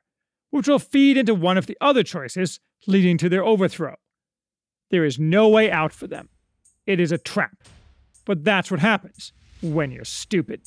[0.50, 3.96] which will feed into one of the other choices leading to their overthrow.
[4.90, 6.28] There is no way out for them.
[6.86, 7.56] It is a trap.
[8.24, 9.32] But that's what happens
[9.62, 10.60] when you're stupid.